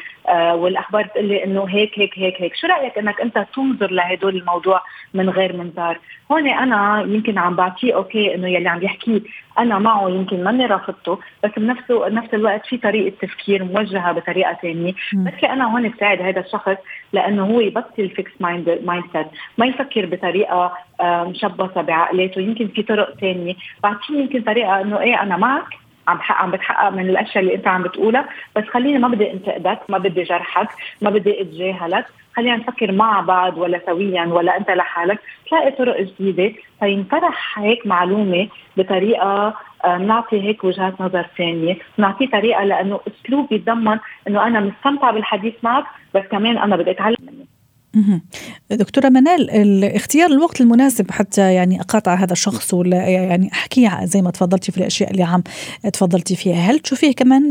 والأخبار 0.54 1.02
بتقول 1.02 1.24
لي 1.24 1.44
إنه 1.44 1.64
هيك 1.68 1.98
هيك 1.98 2.18
هيك 2.18 2.42
هيك. 2.42 2.54
شو 2.54 2.66
رأيك 2.66 2.98
إنك 2.98 3.20
أنت 3.20 3.46
تنظر 3.54 3.90
لهدول 3.90 4.36
الموضوع 4.36 4.82
من 5.14 5.30
غير 5.30 5.56
منظار؟ 5.56 5.98
هون 6.32 6.48
أنا 6.48 7.02
يمكن 7.02 7.38
عم 7.38 7.56
بعطيه 7.56 7.94
okay 7.94 8.34
إنه 8.34 8.48
يلي 8.48 8.68
عم 8.68 8.82
يحكيه 8.82 9.20
أنا 9.58 9.78
معه 9.78 10.08
يمكن 10.08 10.44
ماني 10.44 10.66
رافضته 10.66 11.18
بس 11.44 11.50
بنفسه 11.56 12.08
بنفس 12.08 12.34
الوقت 12.34 12.66
في 12.66 12.76
طريقة 12.76 13.16
تفكير 13.22 13.64
موجهة 13.64 14.12
بطريقة 14.12 14.58
ثانية 14.62 14.92
بس 15.14 15.44
أنا 15.44 15.72
هون 15.74 15.88
بساعد 15.88 16.22
هذا 16.22 16.40
الشخص 16.40 16.76
لأنه 17.12 17.46
هو 17.46 17.60
يبطل 17.60 18.08
fixed 18.10 18.30
mindset 18.40 19.26
ما 19.58 19.66
يفكر 19.66 20.06
بطريقة 20.06 20.72
مشبثة 21.02 21.82
بعقلاته 21.82 22.40
يمكن 22.40 22.68
في 22.68 22.82
طرق 22.82 23.14
ثانية 23.20 23.54
بعطيه 23.82 24.14
يمكن 24.14 24.42
طريقة 24.42 24.80
إنه 24.80 25.00
إيه 25.00 25.22
أنا 25.22 25.36
معك 25.36 25.64
عم 26.08 26.16
بحقق 26.16 26.42
عم 26.42 26.50
بتحقق 26.50 26.88
من 26.90 27.08
الأشياء 27.08 27.38
اللي 27.38 27.54
أنت 27.54 27.68
عم 27.68 27.82
بتقولها. 27.82 28.28
بس 28.56 28.64
خليني 28.64 28.98
ما 28.98 29.08
بدي 29.08 29.32
أنتقدك 29.32 29.78
ما 29.88 29.98
بدي 29.98 30.22
جرحك 30.22 30.68
ما 31.02 31.10
بدي 31.10 31.40
أتجاهلك. 31.40 32.06
خلينا 32.36 32.56
نفكر 32.56 32.92
مع 32.92 33.20
بعض 33.20 33.58
ولا 33.58 33.80
سويا 33.86 34.24
ولا 34.24 34.56
أنت 34.56 34.70
لحالك. 34.70 35.18
تلاقي 35.50 35.70
طرق 35.70 36.00
جديدة. 36.00 36.52
فينطرح 36.80 37.58
هيك 37.58 37.86
معلومة 37.86 38.48
بطريقة 38.76 39.54
بنعطي 39.84 40.42
هيك 40.42 40.64
وجهات 40.64 41.00
نظر 41.00 41.26
ثانية، 41.38 41.76
بنعطيه 41.98 42.26
طريقة 42.30 42.64
لأنه 42.64 43.00
اسلوب 43.08 43.52
يتضمن 43.52 43.98
إنه 44.28 44.46
أنا 44.46 44.60
مستمتع 44.60 45.10
بالحديث 45.10 45.54
معك 45.62 45.84
بس 46.14 46.22
كمان 46.30 46.58
أنا 46.58 46.76
بدي 46.76 46.90
أتعلم. 46.90 47.39
دكتورة 48.70 49.08
منال 49.08 49.84
اختيار 49.84 50.30
الوقت 50.30 50.60
المناسب 50.60 51.10
حتى 51.10 51.54
يعني 51.54 51.80
أقاطع 51.80 52.14
هذا 52.14 52.32
الشخص 52.32 52.74
ولا 52.74 52.96
يعني 53.08 53.52
أحكي 53.52 53.90
زي 54.02 54.22
ما 54.22 54.30
تفضلتي 54.30 54.72
في 54.72 54.78
الأشياء 54.78 55.10
اللي 55.10 55.22
عم 55.22 55.42
تفضلتي 55.92 56.36
فيها 56.36 56.56
هل 56.56 56.78
تشوفيه 56.78 57.12
كمان 57.12 57.50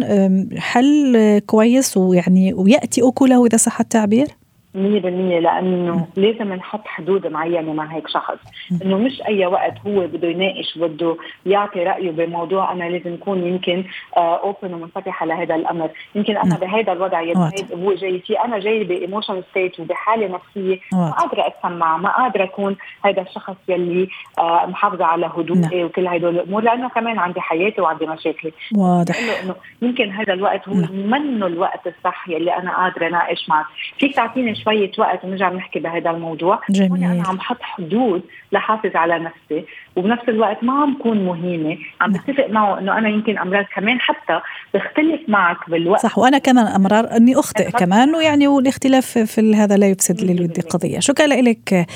حل 0.58 1.40
كويس 1.46 1.98
ويعني 1.98 2.54
ويأتي 2.54 3.02
أكله 3.02 3.46
إذا 3.46 3.58
صح 3.58 3.80
التعبير؟ 3.80 4.28
100% 4.76 4.78
لأنه 4.78 6.08
لازم 6.16 6.54
نحط 6.54 6.88
حدود 6.88 7.28
معينة 7.28 7.74
مع 7.74 7.86
هيك 7.86 8.08
شخص. 8.08 8.38
إنه 8.86 8.98
مش 8.98 9.22
أي 9.22 9.46
وقت 9.46 9.74
هو 9.88 10.08
بده 10.08 10.28
يناقش 10.28 10.78
بده 10.78 11.18
يعطي 11.46 11.84
رأيه 11.84 12.12
بموضوع 12.12 12.72
أنا 12.72 12.84
لازم 12.84 13.14
أكون 13.14 13.48
يمكن 13.48 13.84
open 14.18 14.74
ومنفتحة 14.74 15.26
لهذا 15.26 15.56
الأمر. 15.56 15.90
يمكن 16.16 16.38
أنا 16.38 16.58
بهذا 16.58 16.94
الوضع 16.94 17.22
يلي 17.22 17.52
هو 17.74 17.94
جاي 17.94 18.20
فيه 18.20 18.46
أنا 18.46 18.60
جاي 18.60 18.84
ب 18.84 18.91
emotion 18.91 19.44
state 19.52 19.80
وبحالة 19.80 20.28
نفسية 20.28 20.80
ما 20.94 21.12
قادرة 21.12 21.48
أتسمع 21.48 21.98
ما 21.98 22.10
قادرة 22.10 22.44
أكون 22.44 22.78
هذا 23.06 23.22
الشخص 23.22 23.56
يلي 23.70 24.10
محافظة 24.40 25.06
على 25.06 25.26
هدوئي 25.38 25.84
وكل 25.84 26.08
هدول 26.08 26.36
الأمور 26.36 26.62
لأنه 26.62 26.90
كمان 26.90 27.20
عندي 27.20 27.42
حياتي 27.42 27.82
وعندي 27.82 28.06
مشاكلي. 28.06 28.52
واضح. 28.76 29.16
إنه 29.44 29.56
يمكن 29.82 30.12
هذا 30.12 30.34
الوقت 30.34 30.70
هو 30.70 30.74
منه 30.92 31.48
الوقت 31.48 31.88
الصح 31.88 32.30
يلي 32.30 32.58
أنا 32.58 32.78
قادرة 32.78 33.08
أناقش 33.08 33.50
معك 33.50 33.66
فيك 34.00 34.16
تعطيني 34.16 34.59
شوية 34.64 34.92
وقت 34.98 35.26
ونرجع 35.26 35.50
نحكي 35.50 35.80
بهذا 35.80 36.10
الموضوع. 36.10 36.62
جميل. 36.70 37.04
أنا 37.04 37.28
عم 37.28 37.40
حط 37.40 37.62
حدود 37.62 38.22
لحافظ 38.52 38.96
على 38.96 39.20
نفسي 39.20 39.66
وبنفس 39.96 40.30
الوقت 40.30 40.64
ما 40.64 40.82
عم 40.82 40.94
بكون 40.94 41.26
مهينة. 41.26 41.78
عم 42.02 42.12
بتفق 42.12 42.48
معه 42.50 42.80
إنه 42.80 42.98
أنا 42.98 43.10
يمكن 43.10 43.38
أمراض 43.38 43.66
كمان 43.76 44.00
حتى 44.00 44.40
بختلف 44.74 45.22
معك 45.28 45.70
بالوقت. 45.70 46.02
صح 46.02 46.18
وأنا 46.18 46.38
كمان 46.38 46.66
أمرار 46.66 47.16
أني 47.16 47.36
أخطئ 47.36 47.72
كمان 47.72 48.16
ويعني 48.16 48.48
والاختلاف 48.48 49.18
في 49.18 49.56
هذا 49.56 49.78
لا 49.78 49.88
يفسد 49.88 50.22
للود 50.22 50.60
قضية. 50.60 51.00
شكرا 51.00 51.28
لك 51.28 51.88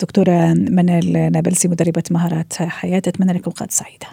دكتورة 0.00 0.54
منال 0.70 1.32
نابلسي 1.32 1.68
مدربة 1.68 2.02
مهارات 2.10 2.52
حياة. 2.62 2.98
أتمنى 2.98 3.32
لكم 3.32 3.50
قد 3.50 3.70
سعيدة. 3.70 4.06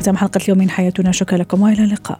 ختام 0.00 0.16
حلقة 0.16 0.40
اليوم 0.44 0.58
من 0.58 0.70
حياتنا. 0.70 1.12
شكرا 1.12 1.38
لكم 1.38 1.62
وإلى 1.62 1.84
اللقاء. 1.84 2.18